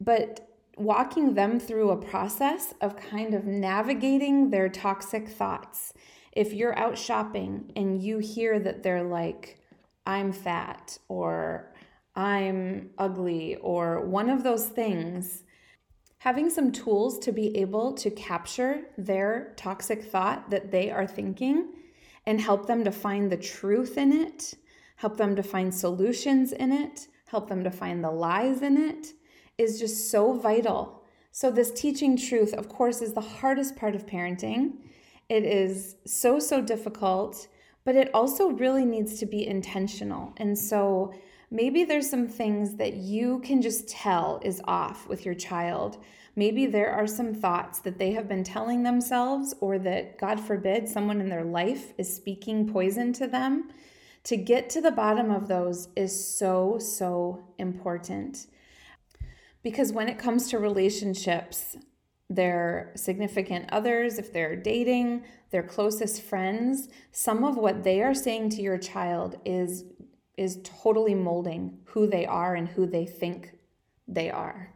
but 0.00 0.48
walking 0.78 1.34
them 1.34 1.60
through 1.60 1.90
a 1.90 1.96
process 1.96 2.72
of 2.80 2.96
kind 2.96 3.34
of 3.34 3.44
navigating 3.44 4.48
their 4.48 4.70
toxic 4.70 5.28
thoughts. 5.28 5.92
If 6.32 6.54
you're 6.54 6.78
out 6.78 6.96
shopping 6.96 7.70
and 7.76 8.02
you 8.02 8.18
hear 8.18 8.58
that 8.60 8.82
they're 8.82 9.02
like, 9.02 9.59
I'm 10.06 10.32
fat 10.32 10.98
or 11.08 11.72
I'm 12.14 12.90
ugly 12.98 13.56
or 13.56 14.06
one 14.06 14.30
of 14.30 14.42
those 14.42 14.66
things 14.66 15.44
having 16.18 16.50
some 16.50 16.70
tools 16.70 17.18
to 17.18 17.32
be 17.32 17.56
able 17.56 17.92
to 17.94 18.10
capture 18.10 18.82
their 18.98 19.54
toxic 19.56 20.04
thought 20.04 20.50
that 20.50 20.70
they 20.70 20.90
are 20.90 21.06
thinking 21.06 21.72
and 22.26 22.40
help 22.40 22.66
them 22.66 22.84
to 22.84 22.92
find 22.92 23.32
the 23.32 23.36
truth 23.36 23.96
in 23.96 24.12
it, 24.12 24.54
help 24.96 25.16
them 25.16 25.34
to 25.34 25.42
find 25.42 25.72
solutions 25.72 26.52
in 26.52 26.72
it, 26.72 27.08
help 27.26 27.48
them 27.48 27.64
to 27.64 27.70
find 27.70 28.04
the 28.04 28.10
lies 28.10 28.60
in 28.60 28.76
it 28.76 29.14
is 29.56 29.78
just 29.78 30.10
so 30.10 30.32
vital. 30.32 31.02
So, 31.32 31.50
this 31.50 31.70
teaching 31.70 32.16
truth, 32.16 32.52
of 32.54 32.68
course, 32.68 33.00
is 33.00 33.12
the 33.12 33.20
hardest 33.20 33.76
part 33.76 33.94
of 33.94 34.04
parenting. 34.04 34.72
It 35.28 35.44
is 35.44 35.96
so, 36.06 36.38
so 36.38 36.60
difficult, 36.60 37.46
but 37.84 37.96
it 37.96 38.10
also 38.14 38.50
really 38.50 38.84
needs 38.84 39.18
to 39.18 39.26
be 39.26 39.46
intentional. 39.46 40.32
And 40.36 40.58
so, 40.58 41.12
maybe 41.50 41.84
there's 41.84 42.08
some 42.08 42.28
things 42.28 42.76
that 42.76 42.94
you 42.94 43.40
can 43.40 43.60
just 43.60 43.88
tell 43.88 44.40
is 44.44 44.60
off 44.64 45.08
with 45.08 45.24
your 45.24 45.34
child. 45.34 45.98
Maybe 46.36 46.66
there 46.66 46.92
are 46.92 47.06
some 47.06 47.34
thoughts 47.34 47.80
that 47.80 47.98
they 47.98 48.12
have 48.12 48.28
been 48.28 48.44
telling 48.44 48.82
themselves, 48.82 49.54
or 49.60 49.78
that, 49.80 50.18
God 50.18 50.38
forbid, 50.38 50.88
someone 50.88 51.20
in 51.20 51.28
their 51.28 51.44
life 51.44 51.92
is 51.98 52.14
speaking 52.14 52.70
poison 52.72 53.12
to 53.14 53.26
them. 53.26 53.70
To 54.24 54.36
get 54.36 54.70
to 54.70 54.80
the 54.80 54.92
bottom 54.92 55.30
of 55.30 55.48
those 55.48 55.88
is 55.96 56.38
so, 56.38 56.78
so 56.78 57.42
important. 57.58 58.46
Because 59.62 59.92
when 59.92 60.08
it 60.08 60.18
comes 60.18 60.48
to 60.50 60.58
relationships, 60.58 61.76
their 62.30 62.92
significant 62.94 63.68
others, 63.72 64.16
if 64.16 64.32
they're 64.32 64.54
dating, 64.54 65.24
their 65.50 65.64
closest 65.64 66.22
friends, 66.22 66.88
some 67.10 67.42
of 67.44 67.56
what 67.56 67.82
they 67.82 68.00
are 68.00 68.14
saying 68.14 68.50
to 68.50 68.62
your 68.62 68.78
child 68.78 69.36
is 69.44 69.84
is 70.36 70.60
totally 70.62 71.14
molding 71.14 71.76
who 71.84 72.06
they 72.06 72.24
are 72.24 72.54
and 72.54 72.68
who 72.68 72.86
they 72.86 73.04
think 73.04 73.52
they 74.08 74.30
are. 74.30 74.72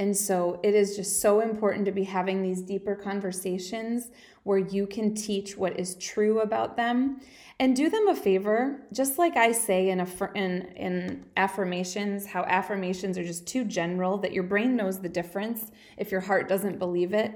And 0.00 0.16
so 0.16 0.58
it 0.62 0.74
is 0.74 0.96
just 0.96 1.20
so 1.20 1.40
important 1.40 1.84
to 1.84 1.92
be 1.92 2.04
having 2.04 2.40
these 2.42 2.62
deeper 2.62 2.94
conversations 2.94 4.08
where 4.44 4.56
you 4.56 4.86
can 4.86 5.14
teach 5.14 5.58
what 5.58 5.78
is 5.78 5.94
true 5.96 6.40
about 6.40 6.74
them. 6.74 7.20
And 7.58 7.76
do 7.76 7.90
them 7.90 8.08
a 8.08 8.14
favor 8.14 8.80
just 8.94 9.18
like 9.18 9.36
i 9.36 9.52
say 9.52 9.90
in, 9.90 10.00
in, 10.00 10.62
in 10.76 11.24
affirmations 11.36 12.24
how 12.24 12.44
affirmations 12.44 13.18
are 13.18 13.24
just 13.24 13.46
too 13.46 13.66
general 13.66 14.16
that 14.16 14.32
your 14.32 14.44
brain 14.44 14.74
knows 14.74 15.02
the 15.02 15.08
difference 15.10 15.70
if 15.98 16.10
your 16.10 16.22
heart 16.22 16.48
doesn't 16.48 16.78
believe 16.78 17.12
it. 17.12 17.32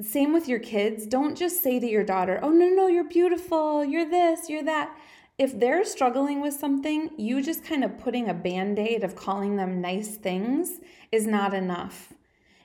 Same 0.00 0.32
with 0.32 0.46
your 0.46 0.60
kids. 0.60 1.06
Don't 1.06 1.36
just 1.36 1.60
say 1.60 1.80
to 1.80 1.86
your 1.88 2.04
daughter 2.04 2.38
oh 2.44 2.50
no 2.50 2.68
no 2.68 2.86
you're 2.86 3.08
beautiful 3.08 3.84
you're 3.84 4.08
this 4.08 4.48
you're 4.48 4.62
that 4.62 4.96
if 5.38 5.58
they're 5.58 5.84
struggling 5.84 6.40
with 6.40 6.54
something, 6.54 7.10
you 7.16 7.42
just 7.42 7.64
kind 7.64 7.82
of 7.82 7.98
putting 7.98 8.28
a 8.28 8.34
band 8.34 8.78
aid 8.78 9.02
of 9.02 9.16
calling 9.16 9.56
them 9.56 9.80
nice 9.80 10.16
things 10.16 10.80
is 11.10 11.26
not 11.26 11.52
enough. 11.52 12.12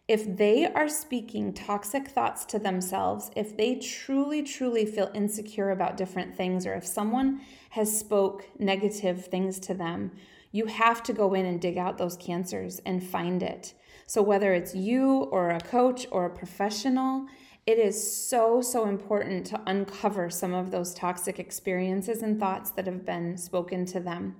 If 0.07 0.37
they 0.37 0.65
are 0.65 0.89
speaking 0.89 1.53
toxic 1.53 2.07
thoughts 2.07 2.45
to 2.45 2.59
themselves, 2.59 3.31
if 3.35 3.55
they 3.55 3.75
truly, 3.75 4.41
truly 4.43 4.85
feel 4.85 5.11
insecure 5.13 5.69
about 5.71 5.97
different 5.97 6.35
things, 6.35 6.65
or 6.65 6.73
if 6.73 6.85
someone 6.85 7.41
has 7.71 7.99
spoke 7.99 8.45
negative 8.57 9.25
things 9.25 9.59
to 9.61 9.73
them, 9.73 10.11
you 10.51 10.65
have 10.65 11.03
to 11.03 11.13
go 11.13 11.33
in 11.35 11.45
and 11.45 11.61
dig 11.61 11.77
out 11.77 11.99
those 11.99 12.17
cancers 12.17 12.81
and 12.85 13.03
find 13.03 13.43
it. 13.43 13.73
So 14.07 14.23
whether 14.23 14.53
it's 14.53 14.73
you 14.73 15.23
or 15.31 15.51
a 15.51 15.59
coach 15.59 16.07
or 16.09 16.25
a 16.25 16.35
professional, 16.35 17.27
it 17.65 17.77
is 17.77 18.27
so, 18.27 18.61
so 18.61 18.87
important 18.87 19.45
to 19.47 19.61
uncover 19.67 20.29
some 20.29 20.53
of 20.53 20.71
those 20.71 20.93
toxic 20.93 21.39
experiences 21.39 22.23
and 22.23 22.39
thoughts 22.39 22.71
that 22.71 22.85
have 22.85 23.05
been 23.05 23.37
spoken 23.37 23.85
to 23.87 23.99
them. 23.99 24.35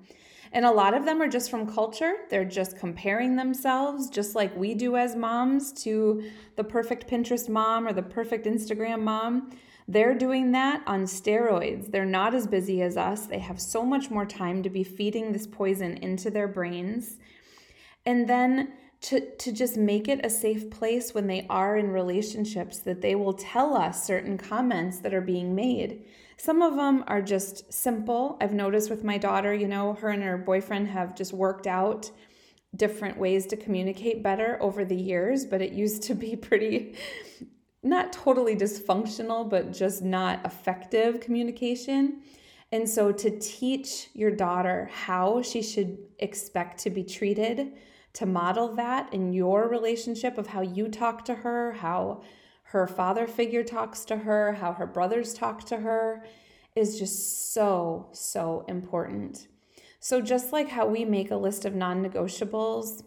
And 0.51 0.65
a 0.65 0.71
lot 0.71 0.95
of 0.95 1.05
them 1.05 1.21
are 1.21 1.27
just 1.27 1.51
from 1.51 1.71
culture. 1.71 2.13
They're 2.29 2.45
just 2.45 2.77
comparing 2.77 3.35
themselves, 3.35 4.09
just 4.09 4.33
like 4.33 4.55
we 4.57 4.73
do 4.73 4.95
as 4.95 5.15
moms, 5.15 5.71
to 5.83 6.23
the 6.55 6.63
perfect 6.63 7.07
Pinterest 7.07 7.47
mom 7.49 7.87
or 7.87 7.93
the 7.93 8.01
perfect 8.01 8.45
Instagram 8.45 9.01
mom. 9.01 9.51
They're 9.87 10.15
doing 10.15 10.51
that 10.53 10.83
on 10.87 11.03
steroids. 11.03 11.91
They're 11.91 12.05
not 12.05 12.33
as 12.33 12.47
busy 12.47 12.81
as 12.81 12.97
us. 12.97 13.27
They 13.27 13.39
have 13.39 13.59
so 13.59 13.85
much 13.85 14.09
more 14.09 14.25
time 14.25 14.63
to 14.63 14.69
be 14.69 14.83
feeding 14.83 15.31
this 15.31 15.47
poison 15.47 15.97
into 15.97 16.31
their 16.31 16.47
brains. 16.47 17.17
And 18.05 18.27
then 18.27 18.73
to, 19.01 19.35
to 19.37 19.51
just 19.51 19.77
make 19.77 20.07
it 20.07 20.25
a 20.25 20.29
safe 20.29 20.69
place 20.69 21.13
when 21.13 21.27
they 21.27 21.45
are 21.49 21.77
in 21.77 21.89
relationships 21.89 22.79
that 22.79 23.01
they 23.01 23.15
will 23.15 23.33
tell 23.33 23.75
us 23.75 24.05
certain 24.05 24.37
comments 24.37 24.99
that 24.99 25.13
are 25.13 25.21
being 25.21 25.55
made. 25.55 26.05
Some 26.37 26.61
of 26.61 26.75
them 26.75 27.03
are 27.07 27.21
just 27.21 27.71
simple. 27.71 28.37
I've 28.41 28.53
noticed 28.53 28.89
with 28.89 29.03
my 29.03 29.17
daughter, 29.17 29.53
you 29.53 29.67
know, 29.67 29.93
her 29.93 30.09
and 30.09 30.23
her 30.23 30.37
boyfriend 30.37 30.87
have 30.89 31.15
just 31.15 31.33
worked 31.33 31.67
out 31.67 32.11
different 32.75 33.17
ways 33.17 33.45
to 33.47 33.57
communicate 33.57 34.21
better 34.21 34.57
over 34.61 34.85
the 34.85 34.95
years, 34.95 35.45
but 35.45 35.61
it 35.61 35.71
used 35.71 36.03
to 36.03 36.13
be 36.15 36.35
pretty 36.37 36.95
not 37.81 38.11
totally 38.11 38.55
dysfunctional, 38.55 39.49
but 39.49 39.71
just 39.71 40.01
not 40.01 40.45
effective 40.45 41.21
communication. 41.21 42.21
And 42.71 42.87
so 42.87 43.11
to 43.11 43.39
teach 43.39 44.09
your 44.13 44.31
daughter 44.31 44.89
how 44.93 45.41
she 45.41 45.61
should 45.61 45.97
expect 46.19 46.79
to 46.81 46.89
be 46.89 47.03
treated, 47.03 47.71
to 48.19 48.25
model 48.25 48.75
that 48.75 49.13
in 49.13 49.31
your 49.31 49.69
relationship 49.69 50.37
of 50.37 50.47
how 50.47 50.59
you 50.59 50.89
talk 50.89 51.23
to 51.23 51.35
her, 51.35 51.71
how 51.71 52.21
her 52.63 52.85
father 52.85 53.25
figure 53.25 53.63
talks 53.63 54.03
to 54.03 54.17
her, 54.17 54.51
how 54.55 54.73
her 54.73 54.85
brothers 54.85 55.33
talk 55.33 55.63
to 55.63 55.77
her 55.77 56.25
is 56.75 56.99
just 56.99 57.53
so, 57.53 58.09
so 58.11 58.65
important. 58.67 59.47
So, 60.01 60.19
just 60.19 60.51
like 60.51 60.67
how 60.67 60.85
we 60.85 61.05
make 61.05 61.31
a 61.31 61.37
list 61.37 61.63
of 61.63 61.75
non 61.75 62.03
negotiables 62.03 63.05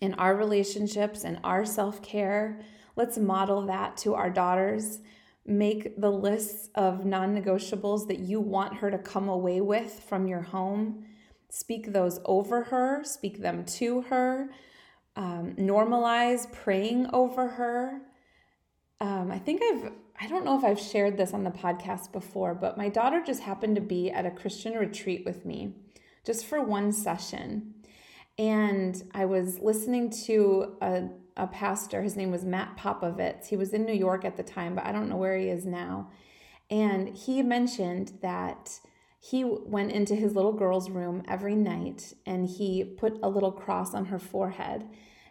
in 0.00 0.14
our 0.14 0.34
relationships 0.34 1.22
and 1.22 1.38
our 1.44 1.64
self 1.64 2.02
care, 2.02 2.60
let's 2.96 3.16
model 3.16 3.62
that 3.66 3.96
to 3.98 4.14
our 4.14 4.30
daughters. 4.30 4.98
Make 5.46 6.00
the 6.00 6.10
lists 6.10 6.70
of 6.74 7.06
non 7.06 7.40
negotiables 7.40 8.08
that 8.08 8.18
you 8.18 8.40
want 8.40 8.78
her 8.78 8.90
to 8.90 8.98
come 8.98 9.28
away 9.28 9.60
with 9.60 10.02
from 10.08 10.26
your 10.26 10.42
home. 10.42 11.04
Speak 11.54 11.92
those 11.92 12.20
over 12.24 12.64
her, 12.64 13.02
speak 13.04 13.40
them 13.40 13.64
to 13.64 14.02
her. 14.02 14.50
Um, 15.16 15.54
normalize 15.56 16.50
praying 16.52 17.08
over 17.12 17.46
her 17.46 18.00
um, 19.00 19.30
I 19.30 19.38
think 19.38 19.60
I've, 19.62 19.92
I 20.20 20.26
don't 20.28 20.44
know 20.44 20.56
if 20.58 20.64
I've 20.64 20.80
shared 20.80 21.16
this 21.16 21.34
on 21.34 21.44
the 21.44 21.50
podcast 21.50 22.12
before, 22.12 22.54
but 22.54 22.78
my 22.78 22.88
daughter 22.88 23.22
just 23.24 23.42
happened 23.42 23.74
to 23.76 23.82
be 23.82 24.10
at 24.10 24.24
a 24.24 24.30
Christian 24.30 24.74
retreat 24.74 25.24
with 25.26 25.44
me 25.44 25.74
just 26.24 26.46
for 26.46 26.62
one 26.62 26.90
session. 26.90 27.74
And 28.38 29.02
I 29.12 29.26
was 29.26 29.58
listening 29.58 30.10
to 30.26 30.76
a, 30.80 31.08
a 31.36 31.46
pastor, 31.46 32.02
his 32.02 32.16
name 32.16 32.30
was 32.30 32.44
Matt 32.44 32.78
Popovits. 32.78 33.48
He 33.48 33.56
was 33.56 33.74
in 33.74 33.84
New 33.84 33.92
York 33.92 34.24
at 34.24 34.36
the 34.36 34.42
time, 34.42 34.74
but 34.74 34.86
I 34.86 34.92
don't 34.92 35.08
know 35.08 35.16
where 35.16 35.36
he 35.36 35.48
is 35.48 35.66
now. 35.66 36.10
And 36.70 37.14
he 37.14 37.42
mentioned 37.42 38.18
that 38.22 38.80
he 39.24 39.42
went 39.42 39.90
into 39.90 40.14
his 40.14 40.34
little 40.34 40.52
girl's 40.52 40.90
room 40.90 41.22
every 41.26 41.54
night 41.54 42.12
and 42.26 42.46
he 42.46 42.84
put 42.84 43.18
a 43.22 43.28
little 43.28 43.52
cross 43.52 43.94
on 43.94 44.04
her 44.06 44.18
forehead 44.18 44.84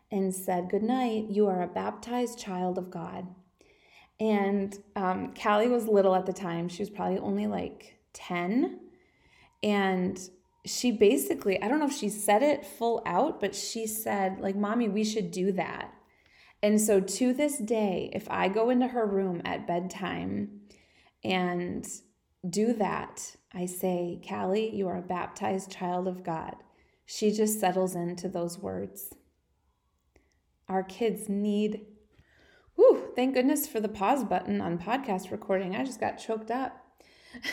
and 0.10 0.34
said, 0.34 0.72
Good 0.72 0.82
night, 0.82 1.28
you 1.30 1.46
are 1.46 1.62
a 1.62 1.68
baptized 1.68 2.40
child 2.40 2.80
of 2.80 2.90
God. 2.90 3.28
And 4.20 4.76
um, 4.96 5.36
Callie 5.36 5.68
was 5.68 5.88
little 5.88 6.16
at 6.16 6.26
the 6.26 6.34
time. 6.34 6.70
She 6.70 6.82
was 6.82 6.90
probably 6.90 7.20
only 7.20 7.46
like 7.46 8.00
10. 8.14 8.80
And 9.62 10.20
she 10.66 10.92
basically, 10.92 11.62
I 11.62 11.68
don't 11.68 11.80
know 11.80 11.86
if 11.86 11.96
she 11.96 12.10
said 12.10 12.42
it 12.42 12.66
full 12.66 13.04
out, 13.06 13.40
but 13.40 13.54
she 13.54 13.86
said, 13.86 14.40
like, 14.40 14.56
Mommy, 14.56 14.90
we 14.90 15.04
should 15.04 15.30
do 15.30 15.52
that. 15.52 15.94
And 16.64 16.82
so 16.82 17.00
to 17.00 17.32
this 17.32 17.60
day, 17.60 18.10
if 18.12 18.28
I 18.32 18.48
go 18.48 18.72
into 18.72 18.88
her 18.88 19.06
room 19.06 19.44
at 19.46 19.68
bedtime 19.68 20.62
and 21.24 21.86
do 22.48 22.74
that, 22.74 23.36
I 23.54 23.66
say, 23.66 24.22
Callie, 24.28 24.76
you 24.76 24.88
are 24.88 24.98
a 24.98 25.02
baptized 25.02 25.72
child 25.72 26.08
of 26.08 26.24
God. 26.24 26.56
She 27.06 27.32
just 27.32 27.60
settles 27.60 27.96
into 27.96 28.28
those 28.28 28.58
words. 28.58 29.14
Our 30.68 30.84
kids 30.84 31.30
need 31.30 31.86
Whew, 32.76 33.12
thank 33.16 33.36
goodness 33.36 33.68
for 33.68 33.80
the 33.80 33.88
pause 33.88 34.24
button 34.24 34.60
on 34.60 34.80
podcast 34.80 35.30
recording. 35.32 35.76
I 35.76 35.86
just 35.86 36.00
got 36.00 36.18
choked 36.18 36.50
up. 36.50 36.84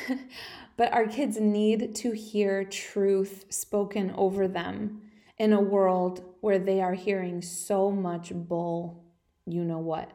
but 0.77 0.93
our 0.93 1.07
kids 1.07 1.39
need 1.39 1.95
to 1.97 2.13
hear 2.13 2.65
truth 2.65 3.45
spoken 3.51 4.13
over 4.17 4.49
them 4.49 5.03
in 5.39 5.53
a 5.53 5.61
world 5.61 6.25
where 6.41 6.59
they 6.59 6.81
are 6.81 6.95
hearing 6.95 7.43
so 7.43 7.91
much 7.91 8.33
bull, 8.35 9.05
you 9.47 9.63
know 9.63 9.79
what. 9.79 10.11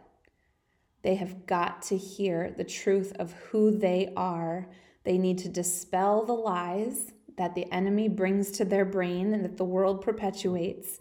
They 1.06 1.16
have 1.16 1.46
got 1.46 1.84
to 1.84 1.98
hear 1.98 2.50
the 2.58 2.64
truth 2.64 3.14
of 3.20 3.34
who 3.34 3.70
they 3.70 4.12
are. 4.18 4.68
They 5.04 5.20
need 5.20 5.38
to 5.38 5.50
dispel 5.50 6.26
the 6.26 6.34
lies 6.34 7.14
that 7.38 7.54
the 7.54 7.72
enemy 7.72 8.10
brings 8.10 8.50
to 8.54 8.66
their 8.66 8.86
brain 8.86 9.32
and 9.32 9.46
that 9.46 9.58
the 9.58 9.66
world 9.66 10.02
perpetuates. 10.02 10.98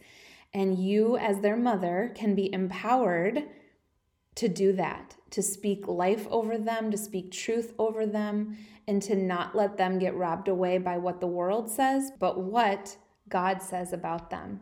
And 0.53 0.79
you, 0.79 1.17
as 1.17 1.41
their 1.41 1.57
mother, 1.57 2.13
can 2.15 2.35
be 2.35 2.53
empowered 2.53 3.45
to 4.35 4.47
do 4.47 4.75
that, 4.75 5.17
to 5.31 5.43
speak 5.43 5.89
life 5.89 6.27
over 6.31 6.59
them, 6.59 6.91
to 6.91 6.99
speak 6.99 7.33
truth 7.33 7.73
over 7.79 8.05
them, 8.05 8.59
and 8.87 9.01
to 9.05 9.17
not 9.17 9.57
let 9.57 9.79
them 9.79 9.99
get 9.99 10.15
robbed 10.15 10.49
away 10.49 10.77
by 10.77 10.99
what 10.99 11.23
the 11.23 11.27
world 11.27 11.71
says, 11.71 12.13
but 12.21 12.39
what 12.39 12.99
God 13.31 13.63
says 13.63 13.95
about 13.95 14.29
them. 14.29 14.61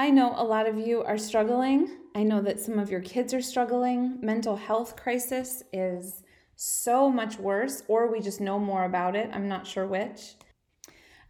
I 0.00 0.08
know 0.08 0.32
a 0.34 0.42
lot 0.42 0.66
of 0.66 0.78
you 0.78 1.02
are 1.02 1.18
struggling. 1.18 1.90
I 2.14 2.22
know 2.22 2.40
that 2.40 2.58
some 2.58 2.78
of 2.78 2.90
your 2.90 3.02
kids 3.02 3.34
are 3.34 3.42
struggling. 3.42 4.18
Mental 4.22 4.56
health 4.56 4.96
crisis 4.96 5.62
is 5.74 6.22
so 6.56 7.10
much 7.10 7.38
worse, 7.38 7.82
or 7.86 8.10
we 8.10 8.20
just 8.20 8.40
know 8.40 8.58
more 8.58 8.84
about 8.84 9.14
it. 9.14 9.28
I'm 9.30 9.46
not 9.46 9.66
sure 9.66 9.86
which. 9.86 10.36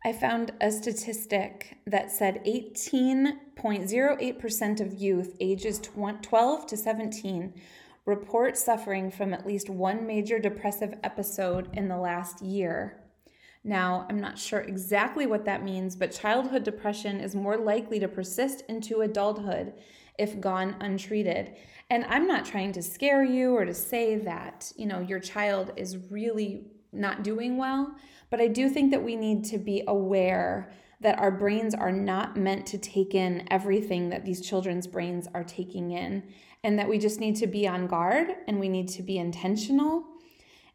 I 0.04 0.12
found 0.12 0.52
a 0.61 0.70
statistic 0.70 1.78
that 1.85 2.12
said 2.12 2.44
18.08% 2.44 4.80
of 4.80 4.94
youth 4.94 5.35
ages 5.40 5.80
12 5.80 6.66
to 6.68 6.76
17 6.76 7.52
report 8.06 8.56
suffering 8.56 9.11
from 9.11 9.35
at 9.35 9.44
least 9.44 9.68
one 9.68 10.06
major 10.06 10.38
depressive 10.38 10.94
episode 11.02 11.76
in 11.76 11.88
the 11.88 11.98
last 11.98 12.40
year. 12.40 13.00
Now, 13.62 14.07
I'm 14.09 14.20
not 14.20 14.38
sure 14.38 14.61
exactly 14.61 15.27
what 15.27 15.44
that 15.44 15.62
means, 15.62 15.94
but 15.94 16.12
childhood 16.12 16.64
depression 16.64 17.20
is 17.20 17.35
more 17.35 17.59
likely 17.59 18.01
to 18.01 18.09
persist 18.09 18.64
into 18.68 19.03
adulthood 19.03 19.75
if 20.18 20.40
gone 20.40 20.77
untreated. 20.81 21.57
And 21.90 22.05
I'm 22.07 22.27
not 22.27 22.44
trying 22.44 22.73
to 22.73 22.83
scare 22.83 23.25
you 23.25 23.55
or 23.55 23.64
to 23.64 23.75
say 23.75 24.16
that, 24.16 24.73
you 24.77 24.87
know, 24.87 25.01
your 25.01 25.20
child 25.20 25.73
is 25.77 25.99
really 26.11 26.66
not 26.92 27.23
doing 27.23 27.57
well. 27.57 27.94
But 28.31 28.40
I 28.40 28.46
do 28.46 28.68
think 28.68 28.90
that 28.92 29.03
we 29.03 29.16
need 29.16 29.44
to 29.46 29.59
be 29.59 29.83
aware 29.87 30.73
that 31.01 31.18
our 31.18 31.31
brains 31.31 31.75
are 31.75 31.92
not 31.92 32.37
meant 32.37 32.66
to 32.66 32.79
take 32.79 33.14
in 33.14 33.46
everything 33.51 34.11
that 34.11 34.25
these 34.25 34.40
children's 34.40 34.87
brains 34.87 35.27
are 35.35 35.44
taking 35.44 35.92
in, 35.92 36.23
and 36.62 36.79
that 36.79 36.88
we 36.88 36.99
just 36.99 37.20
need 37.20 37.37
to 37.37 37.46
be 37.46 37.66
on 37.66 37.87
guard 37.87 38.29
and 38.46 38.61
we 38.61 38.68
need 38.68 38.88
to 38.88 39.03
be 39.03 39.16
intentional. 39.18 40.05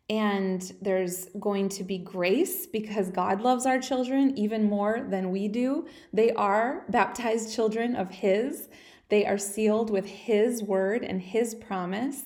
And 0.10 0.74
there's 0.82 1.30
going 1.39 1.70
to 1.70 1.84
be 1.84 1.98
grace 1.98 2.68
because 2.68 3.10
God 3.10 3.41
loves 3.41 3.65
our 3.65 3.80
children 3.80 4.38
even 4.38 4.63
more 4.63 5.06
than 5.10 5.32
we 5.32 5.48
do. 5.48 5.88
They 6.13 6.32
are 6.34 6.86
baptized 6.89 7.54
children 7.54 7.96
of 7.96 8.10
His, 8.10 8.70
they 9.10 9.26
are 9.26 9.38
sealed 9.38 9.89
with 9.89 10.06
His 10.06 10.63
word 10.63 11.04
and 11.04 11.22
His 11.22 11.56
promise. 11.56 12.24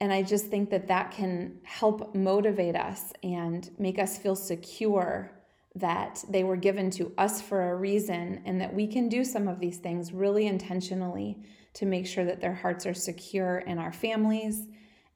And 0.00 0.12
I 0.12 0.22
just 0.22 0.46
think 0.46 0.70
that 0.70 0.88
that 0.88 1.10
can 1.10 1.58
help 1.62 2.14
motivate 2.14 2.76
us 2.76 3.12
and 3.22 3.70
make 3.78 3.98
us 3.98 4.18
feel 4.18 4.36
secure 4.36 5.32
that 5.74 6.24
they 6.28 6.42
were 6.42 6.56
given 6.56 6.90
to 6.90 7.12
us 7.18 7.40
for 7.42 7.70
a 7.70 7.76
reason 7.76 8.42
and 8.44 8.60
that 8.60 8.72
we 8.72 8.86
can 8.86 9.08
do 9.08 9.24
some 9.24 9.46
of 9.46 9.60
these 9.60 9.78
things 9.78 10.12
really 10.12 10.46
intentionally 10.46 11.38
to 11.74 11.86
make 11.86 12.06
sure 12.06 12.24
that 12.24 12.40
their 12.40 12.54
hearts 12.54 12.86
are 12.86 12.94
secure 12.94 13.58
in 13.58 13.78
our 13.78 13.92
families, 13.92 14.66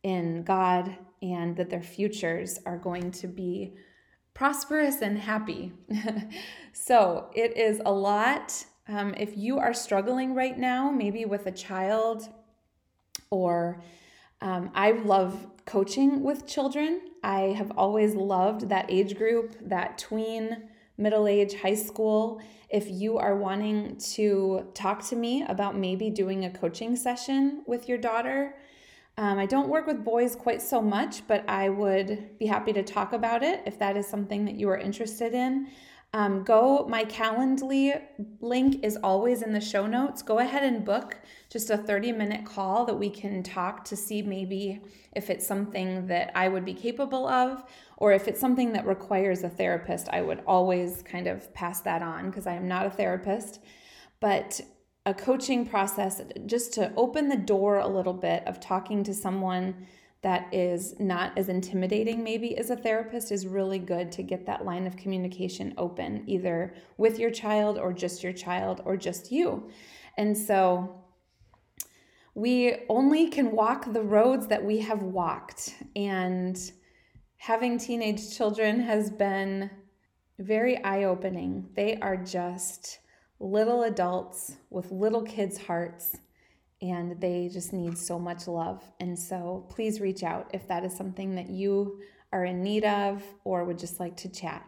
in 0.02 0.42
God, 0.42 0.96
and 1.22 1.56
that 1.56 1.70
their 1.70 1.82
futures 1.82 2.58
are 2.64 2.78
going 2.78 3.10
to 3.12 3.26
be 3.26 3.74
prosperous 4.34 5.02
and 5.02 5.18
happy. 5.18 5.72
so 6.72 7.30
it 7.34 7.56
is 7.56 7.80
a 7.84 7.92
lot. 7.92 8.64
Um, 8.88 9.14
if 9.16 9.36
you 9.36 9.58
are 9.58 9.74
struggling 9.74 10.34
right 10.34 10.58
now, 10.58 10.90
maybe 10.90 11.24
with 11.24 11.46
a 11.46 11.52
child 11.52 12.28
or 13.30 13.82
um, 14.40 14.70
I 14.74 14.92
love 14.92 15.46
coaching 15.66 16.22
with 16.22 16.46
children. 16.46 17.02
I 17.22 17.54
have 17.56 17.72
always 17.76 18.14
loved 18.14 18.68
that 18.70 18.86
age 18.88 19.16
group, 19.16 19.56
that 19.68 19.98
tween, 19.98 20.68
middle 20.96 21.28
age, 21.28 21.54
high 21.60 21.74
school. 21.74 22.40
If 22.70 22.88
you 22.88 23.18
are 23.18 23.36
wanting 23.36 23.98
to 24.14 24.68
talk 24.74 25.06
to 25.08 25.16
me 25.16 25.44
about 25.46 25.76
maybe 25.76 26.08
doing 26.10 26.44
a 26.44 26.50
coaching 26.50 26.96
session 26.96 27.62
with 27.66 27.88
your 27.88 27.98
daughter, 27.98 28.54
Um, 29.20 29.38
I 29.38 29.44
don't 29.44 29.68
work 29.68 29.86
with 29.86 30.02
boys 30.02 30.34
quite 30.34 30.62
so 30.62 30.80
much, 30.80 31.26
but 31.26 31.46
I 31.46 31.68
would 31.68 32.38
be 32.38 32.46
happy 32.46 32.72
to 32.72 32.82
talk 32.82 33.12
about 33.12 33.42
it 33.42 33.62
if 33.66 33.78
that 33.78 33.94
is 33.94 34.06
something 34.06 34.46
that 34.46 34.54
you 34.54 34.70
are 34.70 34.78
interested 34.78 35.34
in. 35.34 35.68
Um, 36.14 36.42
go, 36.42 36.86
my 36.88 37.04
Calendly 37.04 38.00
link 38.40 38.82
is 38.82 38.96
always 39.02 39.42
in 39.42 39.52
the 39.52 39.60
show 39.60 39.86
notes. 39.86 40.22
Go 40.22 40.38
ahead 40.38 40.62
and 40.62 40.86
book 40.86 41.18
just 41.50 41.68
a 41.68 41.76
30 41.76 42.12
minute 42.12 42.46
call 42.46 42.86
that 42.86 42.94
we 42.94 43.10
can 43.10 43.42
talk 43.42 43.84
to 43.84 43.94
see 43.94 44.22
maybe 44.22 44.80
if 45.14 45.28
it's 45.28 45.46
something 45.46 46.06
that 46.06 46.32
I 46.34 46.48
would 46.48 46.64
be 46.64 46.72
capable 46.72 47.28
of, 47.28 47.62
or 47.98 48.12
if 48.14 48.26
it's 48.26 48.40
something 48.40 48.72
that 48.72 48.86
requires 48.86 49.42
a 49.42 49.50
therapist. 49.50 50.08
I 50.08 50.22
would 50.22 50.42
always 50.46 51.02
kind 51.02 51.26
of 51.26 51.52
pass 51.52 51.82
that 51.82 52.00
on 52.00 52.30
because 52.30 52.46
I 52.46 52.54
am 52.54 52.66
not 52.66 52.86
a 52.86 52.90
therapist. 52.90 53.60
But 54.18 54.62
a 55.06 55.14
coaching 55.14 55.66
process 55.66 56.20
just 56.46 56.74
to 56.74 56.92
open 56.96 57.28
the 57.28 57.36
door 57.36 57.78
a 57.78 57.88
little 57.88 58.12
bit 58.12 58.46
of 58.46 58.60
talking 58.60 59.02
to 59.04 59.14
someone 59.14 59.86
that 60.22 60.52
is 60.52 61.00
not 61.00 61.36
as 61.38 61.48
intimidating, 61.48 62.22
maybe 62.22 62.58
as 62.58 62.68
a 62.68 62.76
therapist, 62.76 63.32
is 63.32 63.46
really 63.46 63.78
good 63.78 64.12
to 64.12 64.22
get 64.22 64.44
that 64.44 64.66
line 64.66 64.86
of 64.86 64.96
communication 64.96 65.72
open, 65.78 66.22
either 66.26 66.74
with 66.98 67.18
your 67.18 67.30
child 67.30 67.78
or 67.78 67.92
just 67.92 68.22
your 68.22 68.34
child 68.34 68.82
or 68.84 68.98
just 68.98 69.32
you. 69.32 69.70
And 70.18 70.36
so 70.36 71.02
we 72.34 72.76
only 72.90 73.30
can 73.30 73.52
walk 73.52 73.90
the 73.92 74.02
roads 74.02 74.46
that 74.48 74.62
we 74.62 74.80
have 74.80 75.02
walked. 75.02 75.74
And 75.96 76.58
having 77.38 77.78
teenage 77.78 78.36
children 78.36 78.80
has 78.80 79.10
been 79.10 79.70
very 80.38 80.82
eye 80.84 81.04
opening. 81.04 81.70
They 81.74 81.96
are 81.96 82.18
just 82.18 82.98
little 83.40 83.84
adults 83.84 84.56
with 84.68 84.92
little 84.92 85.22
kids' 85.22 85.58
hearts 85.58 86.16
and 86.82 87.20
they 87.20 87.48
just 87.52 87.72
need 87.72 87.96
so 87.96 88.18
much 88.18 88.46
love. 88.46 88.82
And 89.00 89.18
so 89.18 89.66
please 89.70 90.00
reach 90.00 90.22
out 90.22 90.50
if 90.52 90.66
that 90.68 90.84
is 90.84 90.96
something 90.96 91.34
that 91.34 91.50
you 91.50 92.00
are 92.32 92.44
in 92.44 92.62
need 92.62 92.84
of 92.84 93.22
or 93.44 93.64
would 93.64 93.78
just 93.78 93.98
like 93.98 94.16
to 94.18 94.28
chat. 94.28 94.66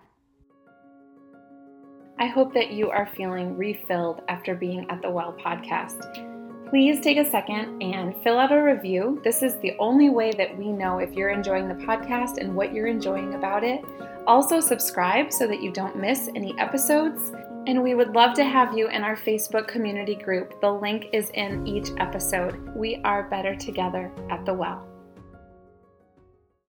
I 2.19 2.27
hope 2.27 2.55
that 2.55 2.71
you 2.71 2.91
are 2.91 3.09
feeling 3.17 3.57
refilled 3.57 4.23
after 4.29 4.55
being 4.55 4.89
at 4.91 5.03
the 5.03 5.11
Well 5.11 5.35
podcast. 5.39 6.31
Please 6.69 7.01
take 7.01 7.19
a 7.19 7.31
second 7.31 7.83
and 7.83 8.15
fill 8.23 8.39
out 8.39 8.53
a 8.53 8.63
review. 8.63 9.21
This 9.25 9.43
is 9.43 9.57
the 9.57 9.77
only 9.79 10.09
way 10.09 10.33
that 10.33 10.57
we 10.57 10.73
know 10.73 10.99
if 10.99 11.13
you're 11.13 11.31
enjoying 11.31 11.69
the 11.69 11.85
podcast 11.85 12.39
and 12.39 12.55
what 12.55 12.73
you're 12.73 12.87
enjoying 12.87 13.35
about 13.35 13.65
it. 13.65 13.85
Also, 14.27 14.61
subscribe 14.61 15.33
so 15.33 15.47
that 15.47 15.63
you 15.63 15.71
don't 15.73 15.97
miss 15.97 16.31
any 16.35 16.59
episodes. 16.59 17.33
And 17.67 17.83
we 17.83 17.95
would 17.95 18.15
love 18.15 18.35
to 18.35 18.45
have 18.45 18.77
you 18.77 18.89
in 18.89 19.05
our 19.05 19.17
Facebook 19.17 19.69
community 19.69 20.17
group. 20.17 20.61
The 20.61 20.71
link 20.71 21.07
is 21.13 21.31
in 21.31 21.67
each 21.67 21.91
episode. 21.99 22.59
We 22.75 22.97
are 23.05 23.29
better 23.31 23.55
together 23.55 24.11
at 24.31 24.45
the 24.45 24.53
well. 24.53 24.92